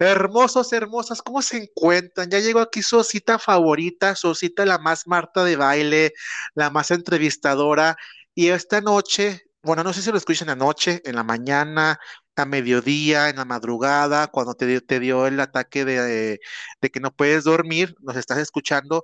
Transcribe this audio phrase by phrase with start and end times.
[0.00, 2.30] Hermosos, hermosas, ¿cómo se encuentran?
[2.30, 6.12] Ya llegó aquí su cita favorita, su cita la más Marta de baile,
[6.54, 7.96] la más entrevistadora.
[8.34, 11.98] Y esta noche, bueno, no sé si lo escuchan anoche, en la mañana,
[12.36, 16.38] a mediodía, en la madrugada, cuando te, dio- te dio el ataque de,
[16.80, 19.02] de que no puedes dormir, nos estás escuchando,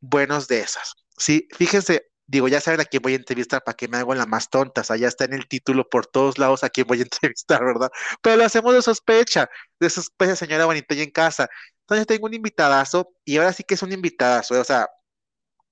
[0.00, 0.94] buenos de esas.
[1.16, 4.26] Sí, fíjense, digo, ya saben a quién voy a entrevistar para que me hago la
[4.26, 7.02] más tonta, o ya está en el título por todos lados a quién voy a
[7.04, 7.90] entrevistar, ¿verdad?
[8.22, 9.48] Pero lo hacemos de sospecha,
[9.80, 11.48] de sospecha, señora bonita y en casa.
[11.82, 14.58] Entonces tengo un invitadazo y ahora sí que es un invitadazo, ¿eh?
[14.60, 14.88] o sea,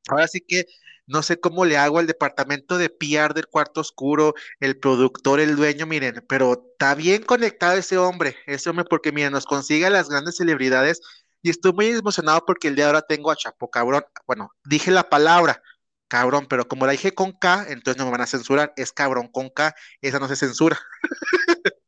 [0.09, 0.67] ahora sí que
[1.07, 5.57] no sé cómo le hago al departamento de PR del cuarto oscuro, el productor, el
[5.57, 9.91] dueño, miren, pero está bien conectado ese hombre, ese hombre porque miren, nos consigue a
[9.91, 11.01] las grandes celebridades
[11.43, 14.91] y estoy muy emocionado porque el día de ahora tengo a Chapo Cabrón, bueno, dije
[14.91, 15.63] la palabra
[16.09, 19.29] cabrón, pero como la dije con K, entonces no me van a censurar, es cabrón
[19.29, 20.79] con K, esa no se censura.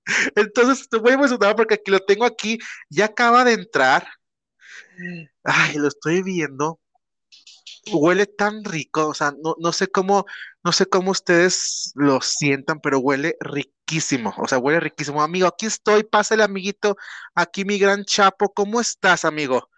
[0.37, 2.59] Entonces estoy muy emocionado porque aquí lo tengo aquí,
[2.91, 4.07] ya acaba de entrar,
[5.45, 6.81] ay, lo estoy viendo,
[7.93, 10.27] huele tan rico, o sea, no, no sé cómo,
[10.63, 15.23] no sé cómo ustedes lo sientan, pero huele riquísimo, o sea, huele riquísimo.
[15.23, 16.97] Amigo, aquí estoy, pásale, amiguito,
[17.35, 19.69] aquí mi gran Chapo, ¿cómo estás, amigo?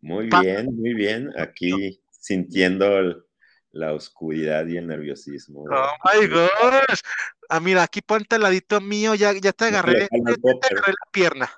[0.00, 1.30] Muy Pa- bien, muy bien.
[1.38, 3.24] Aquí sintiendo el-
[3.72, 5.64] la oscuridad y el nerviosismo.
[5.70, 7.00] oh my gosh.
[7.48, 11.10] Ah, mira, aquí ponte al ladito mío, ya, ya te agarré, ya te agarré la
[11.10, 11.50] pierna.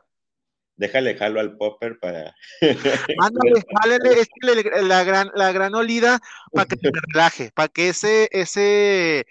[0.76, 2.34] Déjale jalo al popper para.
[3.20, 6.20] Ándale, jálele, échale la gran, la gran olida
[6.54, 9.26] para que se relaje, para que ese, ese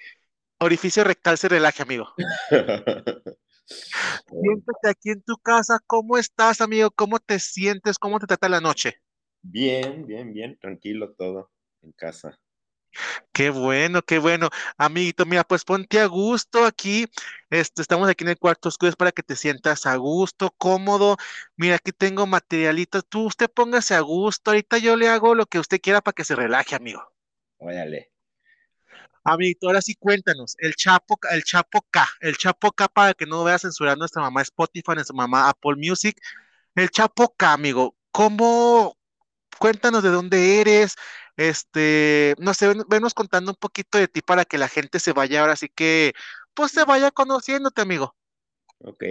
[0.60, 2.14] orificio rectal se relaje, amigo.
[4.28, 6.92] Siéntate aquí en tu casa, ¿cómo estás, amigo?
[6.92, 7.98] ¿Cómo te sientes?
[7.98, 9.02] ¿Cómo te trata la noche?
[9.42, 10.58] Bien, bien, bien.
[10.60, 12.38] Tranquilo todo en casa.
[13.32, 14.50] Qué bueno, qué bueno.
[14.78, 17.08] Amiguito, mira, pues ponte a gusto aquí.
[17.50, 21.18] Este, estamos aquí en el cuarto oscuro es para que te sientas a gusto, cómodo.
[21.56, 23.06] Mira, aquí tengo materialitos.
[23.08, 24.52] Tú, usted póngase a gusto.
[24.52, 27.04] Ahorita yo le hago lo que usted quiera para que se relaje, amigo.
[27.58, 28.12] Órale.
[29.24, 33.44] Amiguito, ahora sí cuéntanos, el Chapo, el Chapo K, el Chapo K para que no
[33.44, 36.20] vaya a censurar nuestra mamá Spotify, nuestra mamá Apple Music,
[36.76, 38.98] el Chapo K, amigo, ¿cómo?
[39.60, 40.96] Cuéntanos de dónde eres,
[41.40, 45.14] este, no sé, ven- venos contando un poquito de ti para que la gente se
[45.14, 46.14] vaya ahora sí que,
[46.54, 48.14] pues se vaya conociéndote, amigo.
[48.80, 49.04] Ok.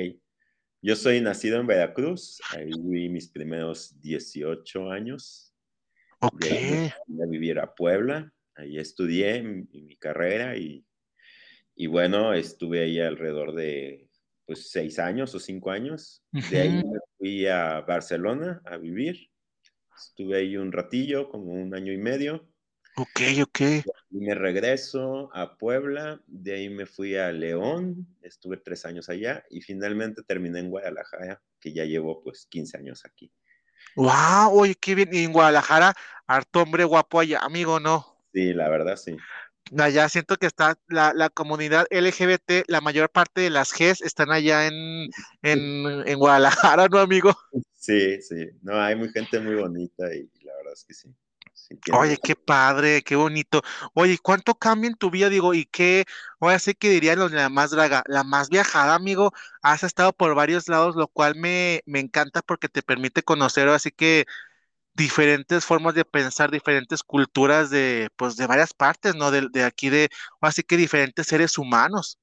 [0.83, 2.41] Yo soy nacido en Veracruz.
[2.51, 5.55] Ahí viví mis primeros 18 años.
[6.21, 6.43] Ok,
[7.07, 8.31] fui a vivir a Puebla.
[8.55, 10.85] Ahí estudié mi, mi carrera y,
[11.75, 14.09] y bueno, estuve ahí alrededor de
[14.45, 16.23] pues seis años o cinco años.
[16.33, 19.31] De ahí me fui a Barcelona a vivir.
[19.99, 22.47] Estuve ahí un ratillo, como un año y medio.
[22.97, 23.61] ok, ok.
[24.11, 26.21] Y me regreso a Puebla.
[26.27, 28.07] De ahí me fui a León.
[28.23, 33.05] Estuve tres años allá y finalmente terminé en Guadalajara, que ya llevo pues 15 años
[33.05, 33.33] aquí.
[33.97, 35.09] Wow, oye, qué bien.
[35.13, 35.95] Y en Guadalajara,
[36.27, 38.19] harto hombre guapo allá, amigo, ¿no?
[38.33, 39.17] Sí, la verdad sí.
[39.77, 44.31] Allá siento que está la, la comunidad LGBT, la mayor parte de las Gs están
[44.31, 45.11] allá en,
[45.43, 47.37] en, en Guadalajara, ¿no, amigo?
[47.75, 48.47] Sí, sí.
[48.63, 51.15] No, hay muy gente muy bonita y, la verdad es que sí.
[51.93, 53.63] Oye, qué padre, qué bonito.
[53.93, 55.29] Oye, ¿y ¿cuánto cambia en tu vida?
[55.29, 56.05] Digo, ¿y qué?
[56.41, 59.33] Ahora sí que dirían los de la más draga, la más viajada, amigo.
[59.61, 63.91] Has estado por varios lados, lo cual me, me encanta porque te permite conocer, así
[63.91, 64.25] que
[64.99, 69.31] diferentes formas de pensar, diferentes culturas de, pues, de varias partes, ¿no?
[69.33, 70.11] De, de aquí de,
[70.43, 72.19] así que diferentes seres humanos.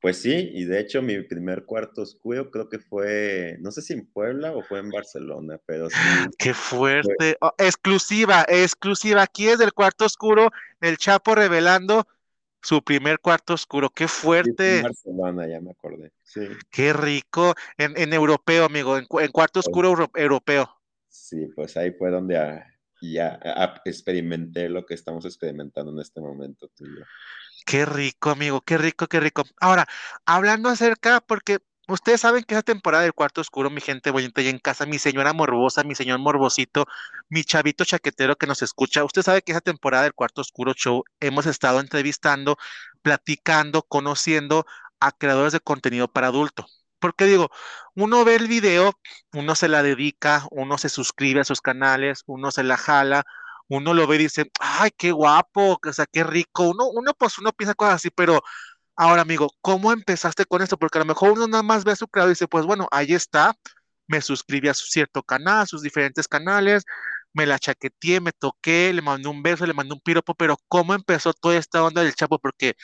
[0.00, 3.94] Pues sí, y de hecho mi primer cuarto oscuro creo que fue, no sé si
[3.94, 6.54] en Puebla o fue en Barcelona, pero sí Qué
[7.00, 7.36] fue, fuerte.
[7.40, 9.22] Oh, exclusiva, exclusiva.
[9.22, 12.06] Aquí es del cuarto oscuro, el Chapo revelando
[12.62, 13.90] su primer cuarto oscuro.
[13.90, 16.12] Qué sí fue en fuerte, Barcelona, ya me acordé.
[16.22, 16.40] Sí,
[16.70, 17.54] qué rico.
[17.78, 20.70] En, en europeo, amigo, en, cu- en cuarto pues, oscuro euro- europeo.
[21.14, 22.66] Sí, pues ahí fue donde ah,
[23.00, 27.04] ya ah, experimenté lo que estamos experimentando en este momento tú y yo.
[27.64, 29.44] Qué rico, amigo, qué rico, qué rico.
[29.60, 29.86] Ahora,
[30.26, 34.48] hablando acerca, porque ustedes saben que esa temporada del cuarto oscuro, mi gente bonita y
[34.48, 36.86] en casa, mi señora morbosa, mi señor morbosito,
[37.30, 41.04] mi chavito chaquetero que nos escucha, usted sabe que esa temporada del cuarto oscuro show
[41.20, 42.56] hemos estado entrevistando,
[43.02, 44.66] platicando, conociendo
[45.00, 46.66] a creadores de contenido para adulto.
[47.04, 47.50] Porque digo,
[47.94, 48.92] uno ve el video,
[49.34, 53.24] uno se la dedica, uno se suscribe a sus canales, uno se la jala
[53.68, 56.68] uno lo ve y dice, ay, qué guapo, o sea, qué rico.
[56.70, 58.42] Uno, uno, pues uno piensa cosas así, pero
[58.96, 60.78] ahora, amigo, ¿cómo empezaste con esto?
[60.78, 62.88] Porque a lo mejor uno nada más ve a su creador y dice, pues bueno,
[62.92, 63.54] ahí está,
[64.06, 66.84] me suscribí a su cierto canal, a sus diferentes canales,
[67.32, 70.94] me la chaqueteé, me toqué, le mandé un beso, le mandé un piropo, pero ¿cómo
[70.94, 72.38] empezó toda esta onda del Chapo?
[72.38, 72.74] Porque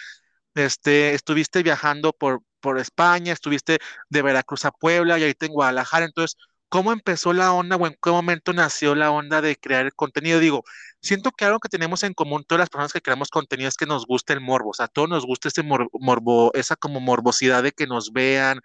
[0.54, 3.78] este, estuviste viajando por por España, estuviste
[4.08, 6.06] de Veracruz a Puebla y ahorita en Guadalajara.
[6.06, 6.36] Entonces,
[6.68, 10.38] ¿cómo empezó la onda o en qué momento nació la onda de crear el contenido?
[10.40, 10.64] Digo,
[11.00, 13.86] siento que algo que tenemos en común todas las personas que creamos contenido es que
[13.86, 17.62] nos gusta el morbo, o sea, a todos nos gusta ese morbo, esa como morbosidad
[17.62, 18.60] de que nos vean,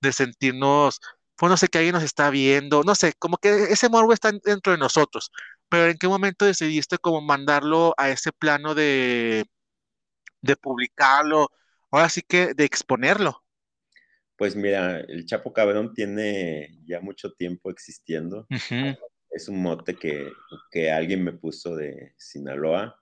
[0.00, 1.00] de sentirnos,
[1.36, 4.30] pues no sé, que alguien nos está viendo, no sé, como que ese morbo está
[4.44, 5.30] dentro de nosotros,
[5.68, 9.46] pero ¿en qué momento decidiste como mandarlo a ese plano de,
[10.42, 11.50] de publicarlo,
[11.90, 13.44] ahora sí que de exponerlo?
[14.36, 18.46] Pues mira, el Chapo Cabrón tiene ya mucho tiempo existiendo.
[19.30, 20.32] Es un mote que,
[20.70, 22.98] que, alguien me puso de Sinaloa.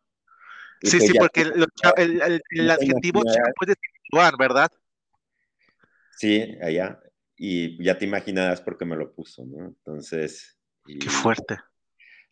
[0.83, 1.67] sí, sí, porque el,
[2.51, 3.75] el, adjetivo Chapo es de
[4.11, 4.71] Sinaloa, ¿verdad?
[6.17, 7.01] Sí, allá.
[7.37, 9.65] Y ya te imaginarás por qué me lo puso, ¿no?
[9.69, 10.59] Entonces.
[10.85, 11.59] Qué fuerte.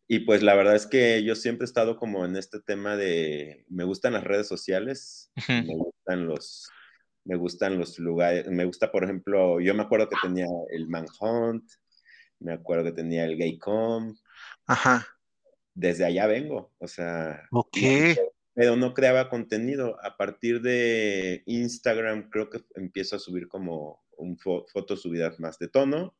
[0.09, 3.65] Y pues la verdad es que yo siempre he estado como en este tema de,
[3.69, 6.71] me gustan las redes sociales, me gustan los,
[7.25, 11.65] me gustan los lugares, me gusta, por ejemplo, yo me acuerdo que tenía el Manhunt,
[12.39, 14.17] me acuerdo que tenía el Gaycom.
[14.67, 15.07] Ajá.
[15.75, 17.43] Desde allá vengo, o sea.
[17.51, 17.77] Ok.
[18.55, 19.99] Pero no creaba contenido.
[20.03, 25.69] A partir de Instagram creo que empiezo a subir como un fotos subidas más de
[25.69, 26.17] tono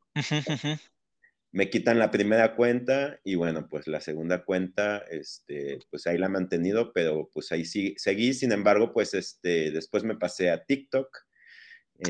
[1.53, 6.27] me quitan la primera cuenta y bueno, pues la segunda cuenta, este, pues ahí la
[6.27, 10.65] he mantenido, pero pues ahí sí, seguí, sin embargo, pues este, después me pasé a
[10.65, 11.09] TikTok.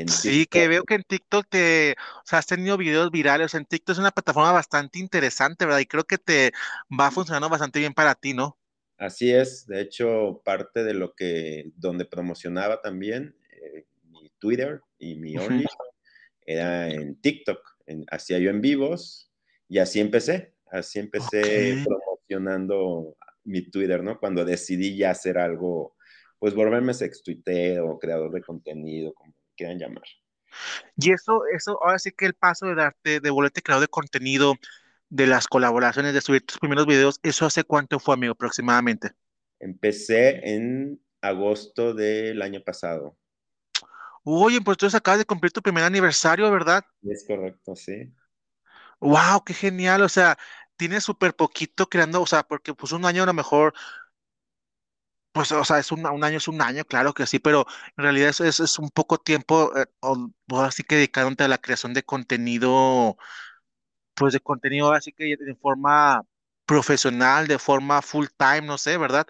[0.07, 3.93] sí, que veo que en TikTok te, o sea, has tenido videos virales, en TikTok
[3.93, 5.79] es una plataforma bastante interesante, ¿verdad?
[5.79, 6.51] Y creo que te
[6.89, 8.57] va funcionando bastante bien para ti, ¿no?
[8.97, 15.15] Así es, de hecho, parte de lo que, donde promocionaba también eh, mi Twitter y
[15.15, 15.65] mi Only
[16.47, 17.59] era en TikTok,
[18.09, 19.26] hacía yo en vivos,
[19.67, 24.19] y así empecé, así empecé promocionando mi Twitter, ¿no?
[24.19, 25.95] Cuando decidí ya hacer algo,
[26.39, 30.03] pues volverme sextuitero o creador de contenido, como quieran llamar.
[30.95, 34.55] Y eso, eso, ahora sí que el paso de darte, de volverte creador de contenido,
[35.09, 39.11] de las colaboraciones, de subir tus primeros videos, ¿eso hace cuánto fue, amigo, aproximadamente?
[39.59, 43.17] Empecé en agosto del año pasado.
[44.23, 46.83] Oye, pues tú acabas de cumplir tu primer aniversario, ¿verdad?
[47.03, 48.11] Es correcto, sí.
[48.99, 50.01] Wow, qué genial.
[50.01, 50.37] O sea,
[50.75, 53.73] tiene súper poquito creando, o sea, porque pues un año a lo mejor,
[55.31, 57.65] pues, o sea, es un, un año es un año, claro que sí, pero
[57.95, 59.85] en realidad es, es, un poco tiempo, eh,
[60.63, 63.17] así que dedicándote a la creación de contenido,
[64.15, 66.23] pues de contenido así que de forma
[66.65, 69.27] profesional, de forma full time, no sé, ¿verdad?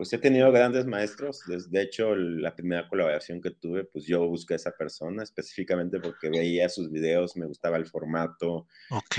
[0.00, 1.42] Pues he tenido grandes maestros.
[1.46, 6.30] De hecho, la primera colaboración que tuve, pues yo busqué a esa persona específicamente porque
[6.30, 8.66] veía sus videos, me gustaba el formato.
[8.88, 9.16] Ok.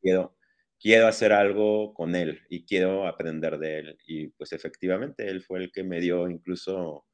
[0.00, 0.34] quiero,
[0.80, 3.98] quiero hacer algo con él y quiero aprender de él.
[4.06, 7.04] Y pues efectivamente, él fue el que me dio incluso,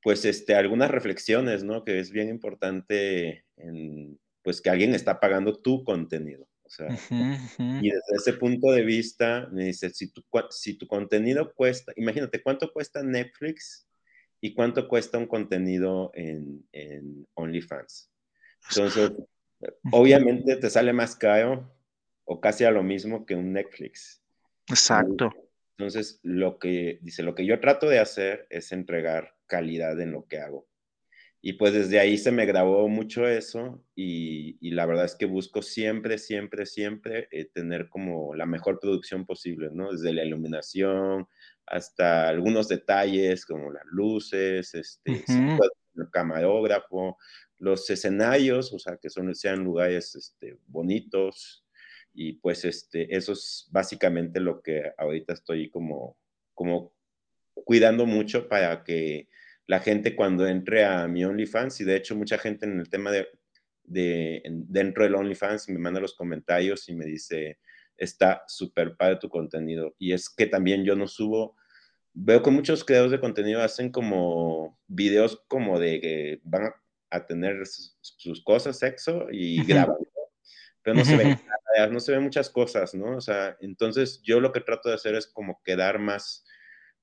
[0.00, 1.84] pues, este, algunas reflexiones, ¿no?
[1.84, 6.46] Que es bien importante en, pues, que alguien está pagando tu contenido.
[6.70, 6.88] O sea,
[7.58, 12.40] y desde ese punto de vista, me dice, si tu, si tu contenido cuesta, imagínate,
[12.40, 13.88] ¿cuánto cuesta Netflix
[14.40, 18.12] y cuánto cuesta un contenido en, en OnlyFans?
[18.68, 19.10] Entonces,
[19.90, 21.74] obviamente te sale más caro
[22.24, 24.22] o casi a lo mismo que un Netflix.
[24.68, 25.32] Exacto.
[25.76, 30.28] Entonces, lo que dice, lo que yo trato de hacer es entregar calidad en lo
[30.28, 30.68] que hago.
[31.42, 35.62] Y pues desde ahí se me grabó mucho eso y, la verdad es que busco
[35.62, 39.92] siempre, siempre, siempre eh, tener como la mejor producción posible, ¿no?
[39.92, 41.26] Desde la iluminación
[41.66, 47.16] hasta algunos detalles como las luces, este, el camarógrafo,
[47.58, 51.64] los escenarios, o sea, que son, sean lugares este, bonitos
[52.12, 56.18] y pues este, eso es básicamente lo que ahorita estoy como,
[56.54, 56.92] como
[57.54, 59.28] cuidando mucho para que
[59.70, 63.12] la gente cuando entre a mi OnlyFans, y de hecho mucha gente en el tema
[63.12, 63.28] de,
[63.84, 67.60] de dentro del OnlyFans me manda los comentarios y me dice,
[67.96, 69.94] está súper padre tu contenido.
[69.96, 71.54] Y es que también yo no subo,
[72.12, 76.72] veo que muchos creadores de contenido hacen como videos como de que van
[77.08, 79.98] a tener sus, cosas, sexo, y graban.
[80.82, 81.38] Pero no se, ven,
[81.92, 83.18] no se ven muchas cosas, ¿no?
[83.18, 86.44] O sea, entonces yo lo que trato de hacer es como quedar más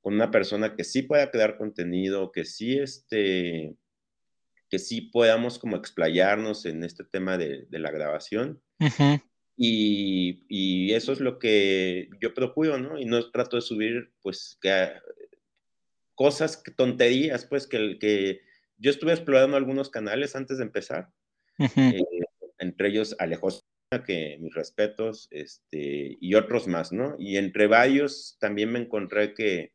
[0.02, 3.76] con una persona que sí pueda crear contenido, que sí, este,
[4.70, 8.62] que sí podamos como explayarnos en este tema de, la grabación.
[9.56, 13.00] y, y, eso es lo que yo procuro, ¿no?
[13.00, 14.92] Y no trato de subir, pues, que,
[16.16, 18.42] cosas, tonterías, pues, que, que
[18.78, 21.10] yo estuve explorando algunos canales antes de empezar,
[21.60, 22.04] eh,
[22.60, 23.66] entre ellos Alejos
[24.06, 27.16] que mis respetos, este, y otros más, ¿no?
[27.18, 29.72] Y entre varios también me encontré que,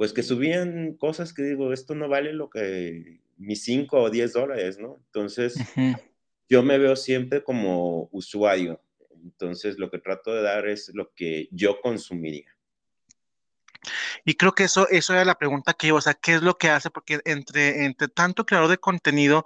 [0.00, 4.32] pues que subían cosas que digo, esto no vale lo que mis 5 o 10
[4.32, 4.96] dólares, ¿no?
[5.04, 5.58] Entonces,
[6.48, 8.82] yo me veo siempre como usuario.
[9.22, 12.46] Entonces, lo que trato de dar es lo que yo consumiría.
[14.24, 16.56] Y creo que eso, eso era la pregunta que yo, o sea, ¿qué es lo
[16.56, 16.88] que hace?
[16.88, 19.44] Porque entre, entre tanto creador de contenido,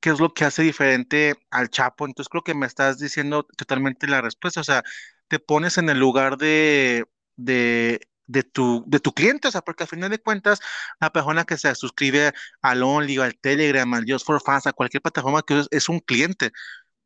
[0.00, 2.04] ¿qué es lo que hace diferente al Chapo?
[2.04, 4.82] Entonces creo que me estás diciendo totalmente la respuesta, o sea,
[5.28, 7.06] te pones en el lugar de,
[7.36, 10.60] de, de tu, de tu cliente, o sea, porque al final de cuentas,
[11.00, 15.02] la persona que se suscribe al Only, al Telegram, al Just for Fans, a cualquier
[15.02, 16.52] plataforma que es, es un cliente.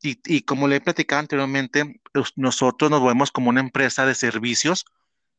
[0.03, 2.01] Y, y, como le he platicado anteriormente,
[2.37, 4.85] nosotros nos vemos como una empresa de servicios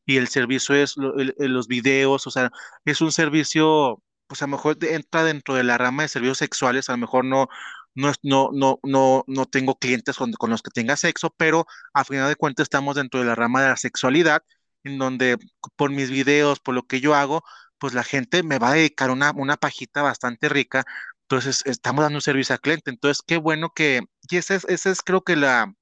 [0.06, 2.50] y el servicio es los videos, o sea,
[2.84, 6.88] es un servicio, pues a lo mejor entra dentro de la rama de servicios sexuales,
[6.88, 7.48] a lo mejor no,
[7.94, 12.04] no, no, no, no, no tengo clientes con, con los que tenga sexo, pero a
[12.04, 14.42] final de cuentas estamos dentro de la rama de la sexualidad,
[14.84, 15.38] en donde
[15.76, 17.42] por mis videos, por lo que yo hago,
[17.78, 20.84] pues la gente me va a dedicar una, una pajita bastante rica.
[21.22, 22.90] Entonces, estamos dando un servicio al cliente.
[22.90, 25.74] Entonces, qué bueno que, y esa es, esa es creo que la,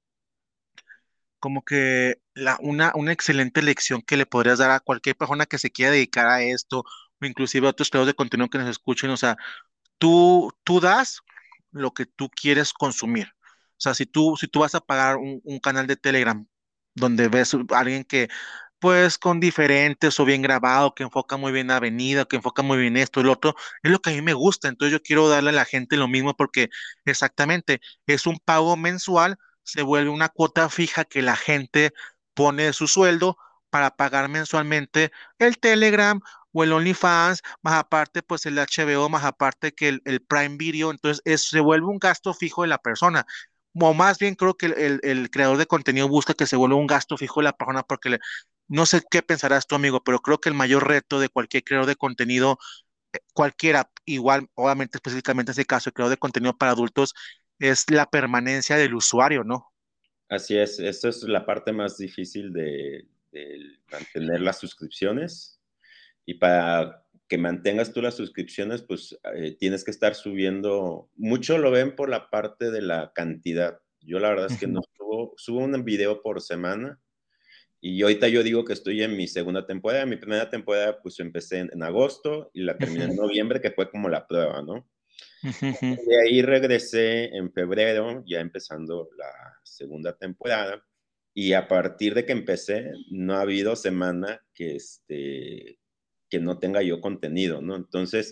[1.39, 5.57] como que la, una, una excelente lección que le podrías dar a cualquier persona que
[5.57, 6.79] se quiera dedicar a esto,
[7.21, 9.09] o inclusive a otros creadores de contenido que nos escuchen.
[9.11, 9.37] O sea,
[9.97, 11.21] tú, tú das
[11.71, 13.27] lo que tú quieres consumir.
[13.27, 16.45] O sea, si tú, si tú vas a pagar un, un canal de Telegram
[16.95, 18.29] donde ves a alguien que
[18.79, 22.77] pues con diferentes o bien grabado, que enfoca muy bien la avenida, que enfoca muy
[22.77, 24.67] bien esto y otro, es lo que a mí me gusta.
[24.69, 26.69] Entonces yo quiero darle a la gente lo mismo porque
[27.05, 31.93] exactamente es un pago mensual, se vuelve una cuota fija que la gente
[32.33, 33.37] pone de su sueldo
[33.69, 36.19] para pagar mensualmente el Telegram
[36.51, 41.21] o el OnlyFans, más aparte pues el HBO, más aparte que el, Prime Video, entonces
[41.43, 43.25] se vuelve un gasto fijo de la persona
[43.81, 46.87] o más bien creo que el, el, creador de contenido busca que se vuelva un
[46.87, 48.19] gasto fijo de la persona porque
[48.69, 51.87] no sé qué pensarás tú, amigo, pero creo que el mayor reto de cualquier creador
[51.87, 52.59] de contenido,
[53.13, 57.13] eh, cualquiera, igual, obviamente específicamente en ese caso, el creador de contenido para adultos,
[57.59, 59.73] es la permanencia del usuario, ¿no?
[60.29, 63.07] Así es, esta es la parte más difícil de,
[63.91, 65.59] mantener las suscripciones.
[66.25, 71.69] Y para que mantengas tú las suscripciones, pues eh, tienes que estar subiendo, mucho lo
[71.71, 73.79] ven por la parte de la cantidad.
[74.01, 76.99] Yo la verdad es que no subo, subo un video por semana
[77.81, 80.05] y ahorita yo digo que estoy en mi segunda temporada.
[80.05, 84.09] Mi primera temporada, pues empecé en, agosto y la terminé en noviembre, que fue como
[84.09, 84.89] la prueba, ¿no?
[85.61, 89.31] De ahí regresé en febrero, ya empezando la
[89.63, 90.83] segunda temporada.
[91.33, 95.79] Y a partir de que empecé, no ha habido semana que, este,
[96.29, 97.75] que no tenga yo contenido, ¿no?
[97.75, 98.31] Entonces,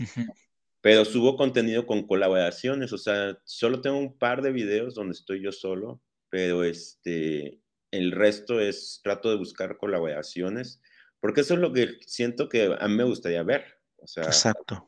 [0.81, 5.43] pero subo contenido con colaboraciones, o sea, solo tengo un par de videos donde estoy
[5.43, 7.61] yo solo, pero este,
[7.91, 10.81] el resto es, trato de buscar colaboraciones,
[11.19, 13.65] porque eso es lo que siento que a mí me gustaría ver.
[13.97, 14.87] O sea, Exacto.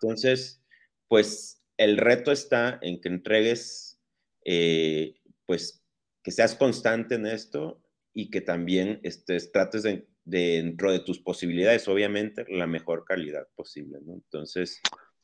[0.00, 0.62] Entonces,
[1.08, 4.00] pues el reto está en que entregues,
[4.44, 5.16] eh,
[5.46, 5.82] pues
[6.22, 11.88] que seas constante en esto y que también estés, trates de, dentro de tus posibilidades,
[11.88, 14.14] obviamente, la mejor calidad posible, ¿no?
[14.14, 14.80] Entonces,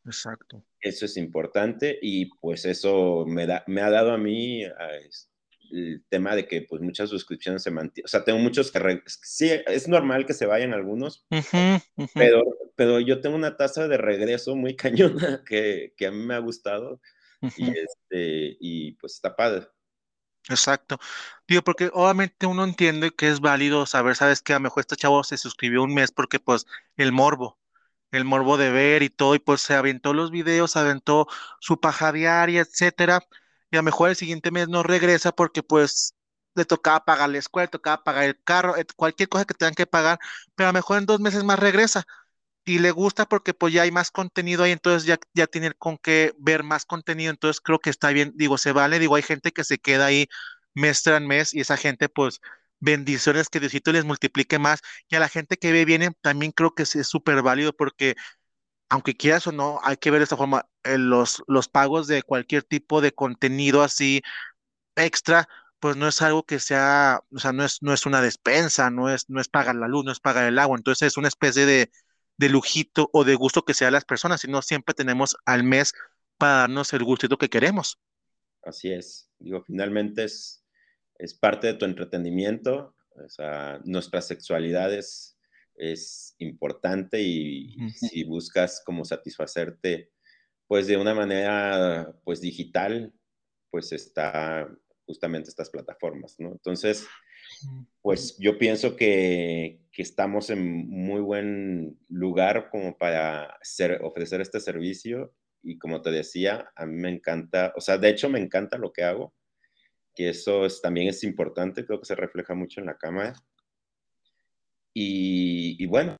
[0.07, 0.63] Exacto.
[0.81, 4.91] Eso es importante y pues eso me, da, me ha dado a mí, a,
[5.71, 9.51] el tema de que pues muchas suscripciones se mantienen, o sea, tengo muchos que, sí,
[9.67, 11.27] es normal que se vayan algunos,
[12.15, 12.43] Pero,
[12.77, 16.39] pero yo tengo una tasa de regreso muy cañona que, que a mí me ha
[16.39, 17.01] gustado
[17.57, 19.67] y, este, y pues está padre.
[20.49, 20.99] Exacto.
[21.49, 24.97] Digo, porque obviamente uno entiende que es válido saber, sabes que a lo mejor este
[24.97, 27.59] chavo se suscribió un mes porque pues el morbo,
[28.11, 31.27] el morbo de ver y todo, y pues se aventó los videos, aventó
[31.61, 33.21] su paja diaria, etcétera
[33.71, 36.15] y a lo mejor el siguiente mes no regresa porque pues
[36.55, 39.87] le tocaba pagar la escuela, le tocaba pagar el carro, cualquier cosa que tengan que
[39.87, 40.19] pagar,
[40.55, 42.05] pero a lo mejor en dos meses más regresa
[42.65, 45.99] y le gusta porque pues ya hay más contenido ahí, entonces ya, ya tiene con
[45.99, 49.53] qué ver más contenido, entonces creo que está bien, digo, se vale, digo, hay gente
[49.53, 50.29] que se queda ahí
[50.75, 52.41] mes tras mes y esa gente pues
[52.81, 56.75] bendiciones que Diosito les multiplique más y a la gente que ve viene también creo
[56.75, 58.17] que es súper válido porque
[58.89, 62.23] aunque quieras o no, hay que ver de esta forma, eh, los, los pagos de
[62.23, 64.23] cualquier tipo de contenido así
[64.97, 65.49] extra,
[65.81, 69.11] pues no es algo que sea, o sea, no es, no es una despensa, no
[69.11, 71.67] es, no es pagar la luz, no es pagar el agua, entonces es una especie
[71.67, 71.91] de,
[72.37, 75.93] de lujito o de gusto que sea las personas, sino siempre tenemos al mes
[76.39, 77.99] para darnos el gustito que queremos.
[78.63, 80.65] Así es, digo, finalmente es,
[81.19, 85.35] es parte de tu entretenimiento, o sea, nuestra sexualidad es
[85.77, 90.11] es importante y si buscas como satisfacerte
[90.67, 93.13] pues de una manera pues digital,
[93.71, 94.69] pues está
[95.05, 96.53] justamente estas plataformas, ¿no?
[96.53, 97.07] Entonces,
[98.03, 103.57] pues yo pienso que, estamos en muy buen lugar como para
[104.03, 108.29] ofrecer este servicio y como te decía, a mí me encanta, o sea, de hecho
[108.29, 109.33] me encanta lo que hago,
[110.15, 113.35] que eso es, también es importante, creo que se refleja mucho en la cámara.
[114.93, 116.17] Y, bueno,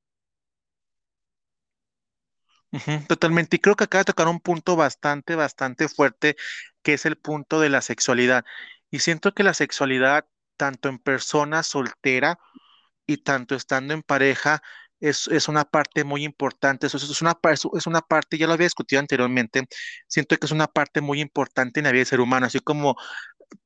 [3.07, 3.57] totalmente.
[3.57, 6.35] Y creo que acaba de tocar un punto bastante, bastante fuerte,
[6.81, 8.45] que es el punto de la sexualidad.
[8.91, 12.39] Y siento que la sexualidad, tanto en persona soltera
[13.07, 14.61] y tanto estando en pareja,
[14.99, 16.87] es, es una parte muy importante.
[16.87, 19.65] Eso, es una, es una parte, ya lo había discutido anteriormente,
[20.07, 22.95] siento que es una parte muy importante en la vida del ser humano, así como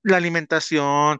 [0.03, 1.19] la alimentación,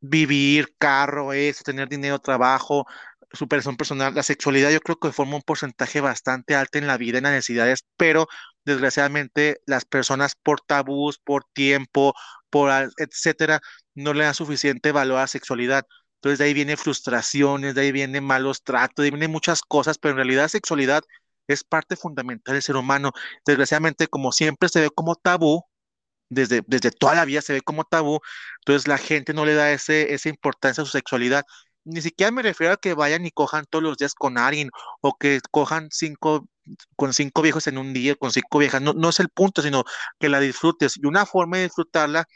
[0.00, 2.86] vivir, carro, eso, tener dinero, trabajo,
[3.32, 7.18] superación personal, la sexualidad yo creo que forma un porcentaje bastante alto en la vida,
[7.18, 8.28] en las necesidades, pero
[8.64, 12.14] desgraciadamente las personas por tabús, por tiempo,
[12.54, 13.60] por etcétera,
[13.96, 15.84] no le dan suficiente valor a la sexualidad.
[16.18, 19.98] Entonces de ahí viene frustraciones, de ahí vienen malos tratos, de ahí vienen muchas cosas,
[19.98, 21.02] pero en realidad sexualidad
[21.48, 23.10] es parte fundamental del ser humano.
[23.44, 25.64] Desgraciadamente, como siempre se ve como tabú,
[26.28, 28.20] desde, desde toda la vida se ve como tabú,
[28.60, 31.44] entonces la gente no le da ese, esa importancia a su sexualidad.
[31.84, 35.16] Ni siquiera me refiero a que vayan y cojan todos los días con alguien o
[35.18, 36.48] que cojan cinco,
[36.96, 38.80] con cinco viejos en un día, con cinco viejas.
[38.82, 39.84] No, no es el punto, sino
[40.18, 40.96] que la disfrutes.
[40.96, 42.26] Y una forma de disfrutarla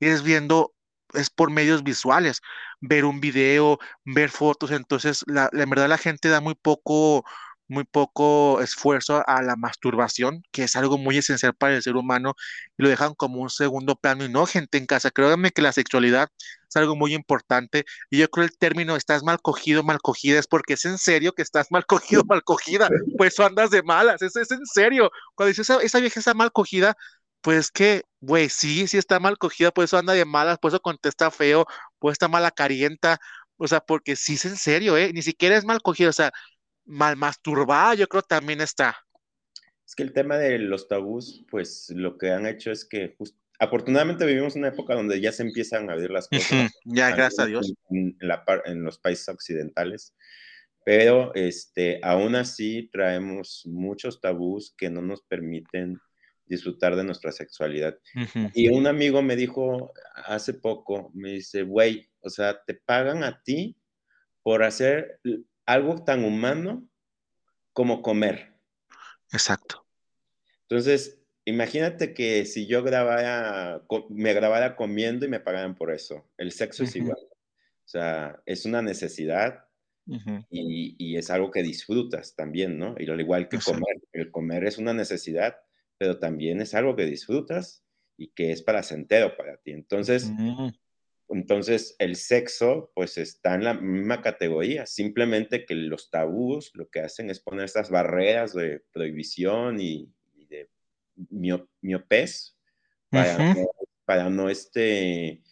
[0.00, 0.74] es viendo,
[1.14, 2.40] es por medios visuales,
[2.80, 4.72] ver un video, ver fotos.
[4.72, 7.24] Entonces, la, la en verdad la gente da muy poco,
[7.68, 12.34] muy poco esfuerzo a la masturbación, que es algo muy esencial para el ser humano
[12.76, 15.10] y lo dejan como un segundo plano y no, gente en casa.
[15.12, 16.28] Créanme que la sexualidad
[16.68, 20.46] es algo muy importante y yo creo el término estás mal cogido, mal cogida es
[20.46, 24.40] porque es en serio que estás mal cogido, mal cogida, pues andas de malas, eso
[24.40, 25.10] es en serio.
[25.34, 26.94] Cuando dices esa, vieja está mal cogida,
[27.40, 30.80] pues que, güey, sí, sí está mal cogida, por eso anda de malas, por eso
[30.80, 31.64] contesta feo,
[31.98, 33.18] por eso está mala carienta,
[33.56, 35.12] o sea, porque sí es en serio, ¿eh?
[35.12, 36.32] Ni siquiera es mal cogida, o sea,
[36.84, 38.96] mal masturbada, yo creo también está.
[39.86, 43.36] Es que el tema de los tabús, pues lo que han hecho es que just-
[43.58, 47.46] afortunadamente vivimos una época donde ya se empiezan a abrir las cosas, Ya, gracias a
[47.46, 47.72] Dios.
[47.90, 50.14] en, la en los países occidentales,
[50.84, 55.98] pero este, aún así traemos muchos tabús que no nos permiten
[56.46, 57.98] disfrutar de nuestra sexualidad.
[58.14, 63.24] Ujú, Y un amigo me dijo hace poco, me dice, güey, o sea, te pagan
[63.24, 63.76] a ti
[64.42, 65.20] por hacer
[65.64, 66.88] algo tan humano
[67.72, 68.54] como comer.
[69.32, 69.84] Exacto.
[70.62, 76.28] Entonces, imagínate que si yo grabara, me grabara comiendo y me pagaran por eso.
[76.36, 77.18] El sexo es igual.
[77.18, 79.64] O sea, es una necesidad
[80.50, 82.94] y, y es algo que disfrutas también, ¿no?
[82.98, 83.80] Y al igual que Exacto.
[83.80, 84.02] comer.
[84.12, 85.56] El comer es una necesidad,
[85.96, 87.84] pero también es algo que disfrutas
[88.16, 89.70] y que es placentero para ti.
[89.70, 90.30] Entonces,
[91.28, 97.00] entonces, el sexo, pues está en la misma categoría, simplemente que los tabús lo que
[97.00, 100.12] hacen es poner estas barreras de prohibición y,
[101.16, 102.56] y de mio- miopés
[103.12, 103.46] para no,
[104.04, 105.42] para no este,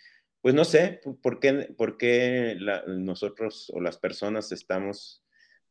[0.42, 5.24] pues no sé, ¿por qué, por qué la- nosotros o las personas estamos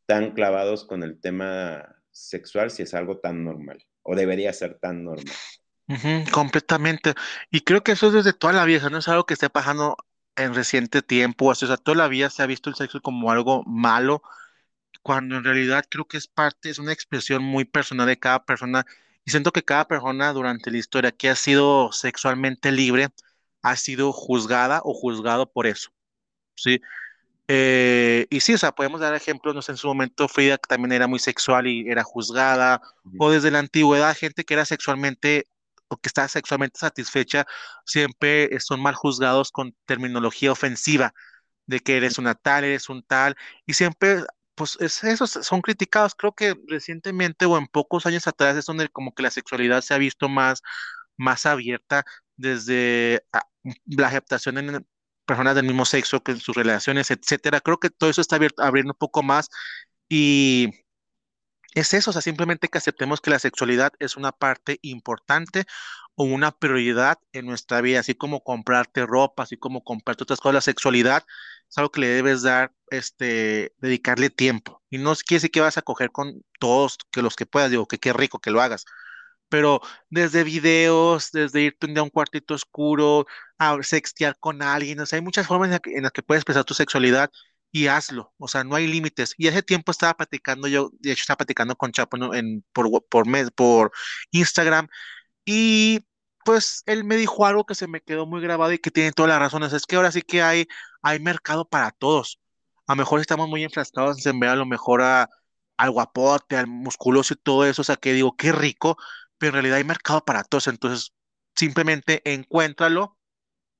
[0.06, 5.03] tan clavados con el tema sexual si es algo tan normal o debería ser tan
[5.03, 5.41] normal?
[6.32, 7.13] Completamente.
[7.51, 9.97] Y creo que eso es desde toda la vida, no es algo que esté pasando
[10.36, 13.63] en reciente tiempo, o sea, toda la vida se ha visto el sexo como algo
[13.65, 14.23] malo,
[15.03, 18.86] cuando en realidad creo que es parte, es una expresión muy personal de cada persona.
[19.25, 23.09] Y siento que cada persona durante la historia que ha sido sexualmente libre
[23.62, 25.91] ha sido juzgada o juzgado por eso,
[26.55, 26.81] ¿sí?
[27.47, 30.67] Eh, y sí, o sea, podemos dar ejemplos, no sé, en su momento Frida que
[30.67, 32.81] también era muy sexual y era juzgada,
[33.19, 35.47] o desde la antigüedad gente que era sexualmente
[35.89, 37.45] o que estaba sexualmente satisfecha,
[37.86, 41.13] siempre son mal juzgados con terminología ofensiva,
[41.67, 44.23] de que eres una tal, eres un tal, y siempre,
[44.55, 46.15] pues es eso, son criticados.
[46.15, 49.93] Creo que recientemente o en pocos años atrás es donde como que la sexualidad se
[49.93, 50.61] ha visto más
[51.17, 52.05] más abierta
[52.37, 53.43] desde ah,
[53.85, 54.87] la aceptación en
[55.25, 57.61] personas del mismo sexo, que en sus relaciones, etcétera.
[57.61, 59.49] Creo que todo eso está abierto, abriendo un poco más
[60.09, 60.69] y
[61.75, 65.65] es eso, o sea, simplemente que aceptemos que la sexualidad es una parte importante
[66.15, 70.54] o una prioridad en nuestra vida, así como comprarte ropa, así como comprarte otras cosas,
[70.56, 71.23] la sexualidad
[71.69, 74.82] es algo que le debes dar, este, dedicarle tiempo.
[74.89, 77.88] Y no quiere decir que vas a coger con todos, que los que puedas, digo,
[77.88, 78.86] que qué rico que lo hagas,
[79.49, 83.26] pero desde videos, desde irte un día a un cuartito oscuro,
[83.58, 86.63] a sextear con alguien, o sea, hay muchas formas en, en las que puedes expresar
[86.65, 87.32] tu sexualidad
[87.71, 89.34] y hazlo, o sea, no hay límites.
[89.38, 92.34] Y hace tiempo estaba platicando yo, de hecho estaba platicando con Chapo ¿no?
[92.34, 93.91] en, por, por, por
[94.32, 94.88] Instagram
[95.45, 96.06] y
[96.45, 99.29] pues él me dijo algo que se me quedó muy grabado y que tiene todas
[99.29, 100.67] las razones, es que ahora sí que hay,
[101.01, 102.39] hay mercado para todos.
[102.88, 105.29] A lo mejor estamos muy enfrascados en ver a lo mejor a,
[105.77, 108.97] al guapote, al musculoso y todo eso, o sea, que digo, qué rico
[109.38, 111.13] pero en realidad hay mercado para todos, entonces
[111.56, 113.17] simplemente encuéntralo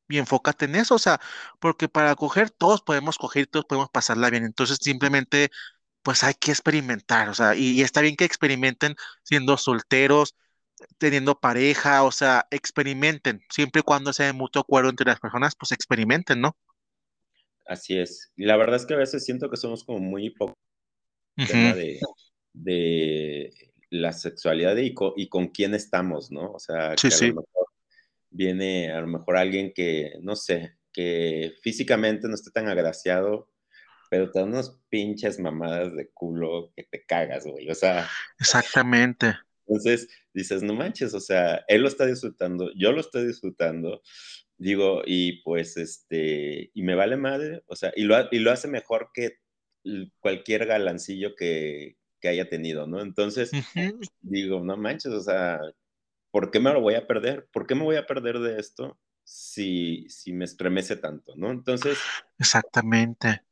[0.10, 1.20] y enfócate en eso, o sea,
[1.60, 5.50] porque para coger todos podemos coger, todos podemos pasarla bien, entonces simplemente
[6.04, 10.36] pues hay que experimentar, o sea, y, y está bien que experimenten siendo solteros,
[10.98, 15.56] teniendo pareja, o sea, experimenten, siempre y cuando sea de mutuo acuerdo entre las personas,
[15.56, 16.58] pues experimenten, ¿no?
[17.66, 18.32] Así es.
[18.36, 20.58] Y la verdad es que a veces siento que somos como muy hipócritas
[21.46, 22.10] tema Ujú, de,
[22.54, 23.54] de
[23.92, 26.52] la sexualidad y con, y con quién estamos, ¿no?
[26.54, 27.68] O sea, Sí, que a lo mejor
[28.32, 33.50] viene a lo mejor alguien que, no sé, que físicamente no esté tan agraciado,
[34.10, 37.70] pero te da unos pinches mamadas de culo que te cagas, güey.
[37.72, 39.38] O sea, exactamente.
[39.68, 44.02] Entonces dices, no manches, o sea, él lo está disfrutando, yo lo estoy disfrutando,
[44.58, 48.68] digo, y pues este, y me vale madre, o sea, y lo, y lo hace
[48.68, 49.38] mejor que
[50.20, 53.02] cualquier galancillo que, que haya tenido, ¿no?
[53.02, 53.52] Entonces,
[54.22, 55.60] digo, no manches, o sea,
[56.32, 57.48] ¿por qué me lo voy a perder?
[57.52, 61.52] ¿Por qué me voy a perder de esto si, si me estremece tanto, ¿no?
[61.52, 61.98] Entonces,
[62.40, 63.44] exactamente.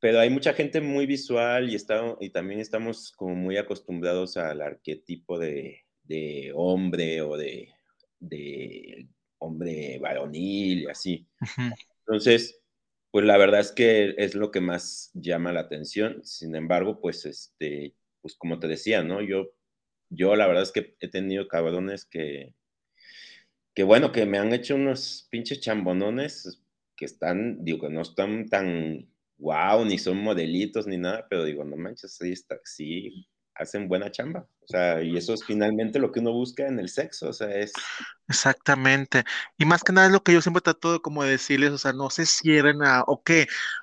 [0.00, 4.60] Pero hay mucha gente muy visual y, está, y también estamos como muy acostumbrados al
[4.60, 7.68] arquetipo de, de hombre o de,
[8.20, 9.08] de
[9.38, 11.28] hombre varonil y así.
[12.06, 12.60] Entonces,
[13.10, 16.24] pues la verdad es que es lo que más llama la atención.
[16.24, 19.20] Sin embargo, pues este, pues como te decía, ¿no?
[19.20, 19.52] Yo,
[20.10, 22.54] yo la verdad es que he tenido cabrones que,
[23.74, 26.64] que bueno, que me han hecho unos pinches chambonones
[26.96, 29.08] que están, digo, que no están tan
[29.38, 34.10] guau, ni son modelitos ni nada, pero digo, no manches, sí, está, sí hacen buena
[34.10, 34.46] chamba.
[34.62, 37.50] O sea, y eso es finalmente lo que uno busca en el sexo, o sea,
[37.50, 37.72] es
[38.28, 39.24] Exactamente.
[39.56, 41.92] Y más que nada es lo que yo siempre trato de como decirles, o sea,
[41.94, 43.30] no se cierren a, ok,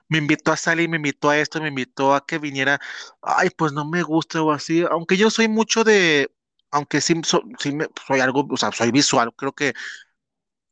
[0.07, 2.79] me invitó a salir, me invitó a esto, me invitó a que viniera,
[3.21, 6.31] ay, pues no me gusta o así, aunque yo soy mucho de,
[6.71, 7.15] aunque sí,
[7.59, 9.73] sí me- soy algo, o sea, soy visual, creo que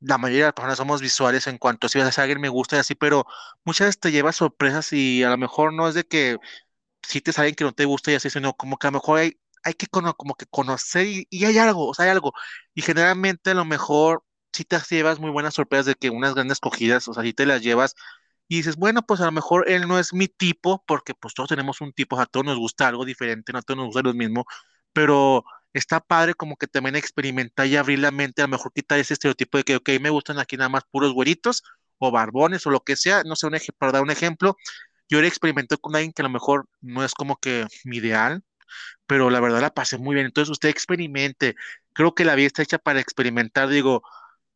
[0.04, 2.78] la mayoría de las personas somos visuales en cuanto si ves a alguien me gusta
[2.78, 3.26] y así, pero
[3.66, 6.38] muchas veces te lleva sorpresas y a lo mejor no es de que
[7.04, 9.20] si te saben que no te gusta y así, sino como que a lo mejor
[9.20, 12.34] hay, hay que cono- como que conocer y, y hay algo, o sea, hay algo.
[12.74, 16.60] Y generalmente a lo mejor si te llevas muy buenas sorpresas de que unas grandes
[16.60, 17.96] cogidas, o sea, si te las llevas
[18.48, 21.50] y dices, bueno, pues a lo mejor él no es mi tipo, porque pues todos
[21.50, 24.14] tenemos un tipo, a todos nos gusta algo diferente, no a todos nos gusta lo
[24.14, 24.46] mismo,
[24.94, 29.00] pero está padre como que también experimentar y abrir la mente, a lo mejor quitar
[29.00, 31.64] ese estereotipo de que, ok, me gustan aquí nada más puros güeritos
[31.98, 34.58] o barbones o lo que sea, no sé, para dar un ejemplo,
[35.10, 38.44] yo ahora experimenté con alguien que a lo mejor no es como que mi ideal,
[39.08, 40.28] pero la verdad la pasé muy bien.
[40.28, 41.56] Entonces usted experimente.
[41.94, 44.04] Creo que la vida está hecha para experimentar, digo,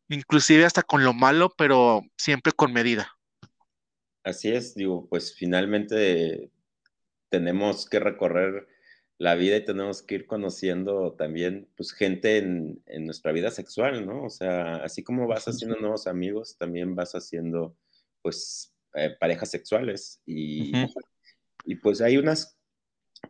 [0.08, 3.18] inclusive hasta con lo malo, pero siempre con medida.
[4.24, 6.50] así es, digo, pues finalmente
[7.30, 8.68] tenemos que recorrer
[9.18, 14.06] la vida y tenemos que ir conociendo también, pues, gente en, en nuestra vida sexual,
[14.06, 14.24] ¿no?
[14.24, 17.76] O sea, así como vas haciendo nuevos amigos, también vas haciendo,
[18.22, 20.72] pues, eh, parejas sexuales y,
[21.66, 22.58] y, pues hay unas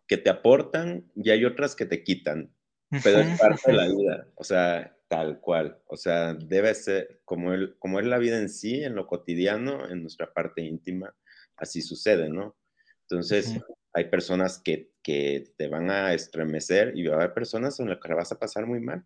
[0.07, 2.55] que te aportan y hay otras que te quitan,
[3.03, 7.53] pero es parte de la vida, o sea, tal cual, o sea, debe ser como,
[7.53, 11.14] el, como es la vida en sí, en lo cotidiano, en nuestra parte íntima,
[11.57, 12.57] así sucede, ¿no?
[13.03, 13.59] Entonces,
[13.92, 17.98] hay personas que, que te van a estremecer y va a haber personas en las
[18.01, 19.05] que vas a pasar muy mal.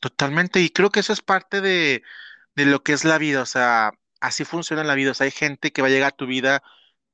[0.00, 0.60] Totalmente.
[0.60, 2.02] Y creo que eso es parte de,
[2.54, 3.42] de lo que es la vida.
[3.42, 5.12] O sea, así funciona la vida.
[5.12, 6.62] O sea, hay gente que va a llegar a tu vida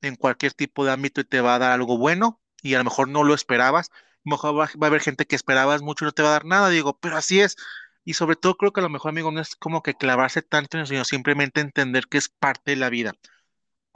[0.02, 2.84] en cualquier tipo de ámbito y te va a dar algo bueno y a lo
[2.84, 3.90] mejor no lo esperabas.
[3.92, 3.94] A
[4.24, 6.32] lo mejor va, va a haber gente que esperabas mucho y no te va a
[6.32, 7.56] dar nada, digo, pero así es.
[8.04, 10.76] Y sobre todo creo que a lo mejor, amigo, no es como que clavarse tanto
[10.76, 13.14] en eso, sino simplemente entender que es parte de la vida.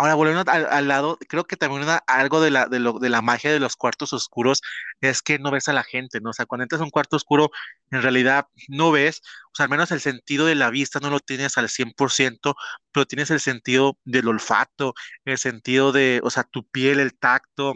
[0.00, 3.20] Ahora, volviendo al, al lado, creo que también algo de la, de, lo, de la
[3.20, 4.62] magia de los cuartos oscuros
[5.00, 6.30] es que no ves a la gente, ¿no?
[6.30, 7.50] O sea, cuando entras a un cuarto oscuro,
[7.90, 11.18] en realidad no ves, o sea, al menos el sentido de la vista no lo
[11.20, 12.54] tienes al 100%,
[12.92, 17.74] pero tienes el sentido del olfato, el sentido de, o sea, tu piel, el tacto,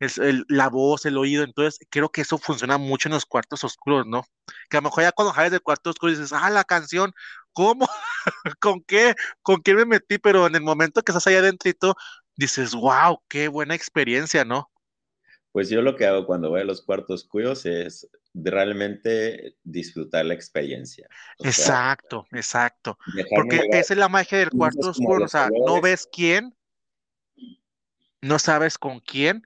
[0.00, 1.44] el- la voz, el oído.
[1.44, 4.24] Entonces, creo que eso funciona mucho en los cuartos oscuros, ¿no?
[4.70, 7.12] Que a lo mejor ya cuando sales del cuarto oscuro dices, ah, la canción,
[7.52, 7.86] ¿cómo?
[8.60, 9.14] ¿Con qué?
[9.42, 10.18] ¿Con quién me metí?
[10.18, 11.94] Pero en el momento que estás allá adentrito,
[12.36, 14.70] dices, wow, qué buena experiencia, ¿no?
[15.52, 20.34] Pues yo lo que hago cuando voy a los cuartos oscuros es realmente disfrutar la
[20.34, 21.06] experiencia.
[21.38, 22.98] O sea, Exacto, exacto.
[23.34, 26.56] Porque esa es la magia del cuarto piensas como oscuro, o sea, no ves quién,
[28.22, 29.42] no sabes con quién,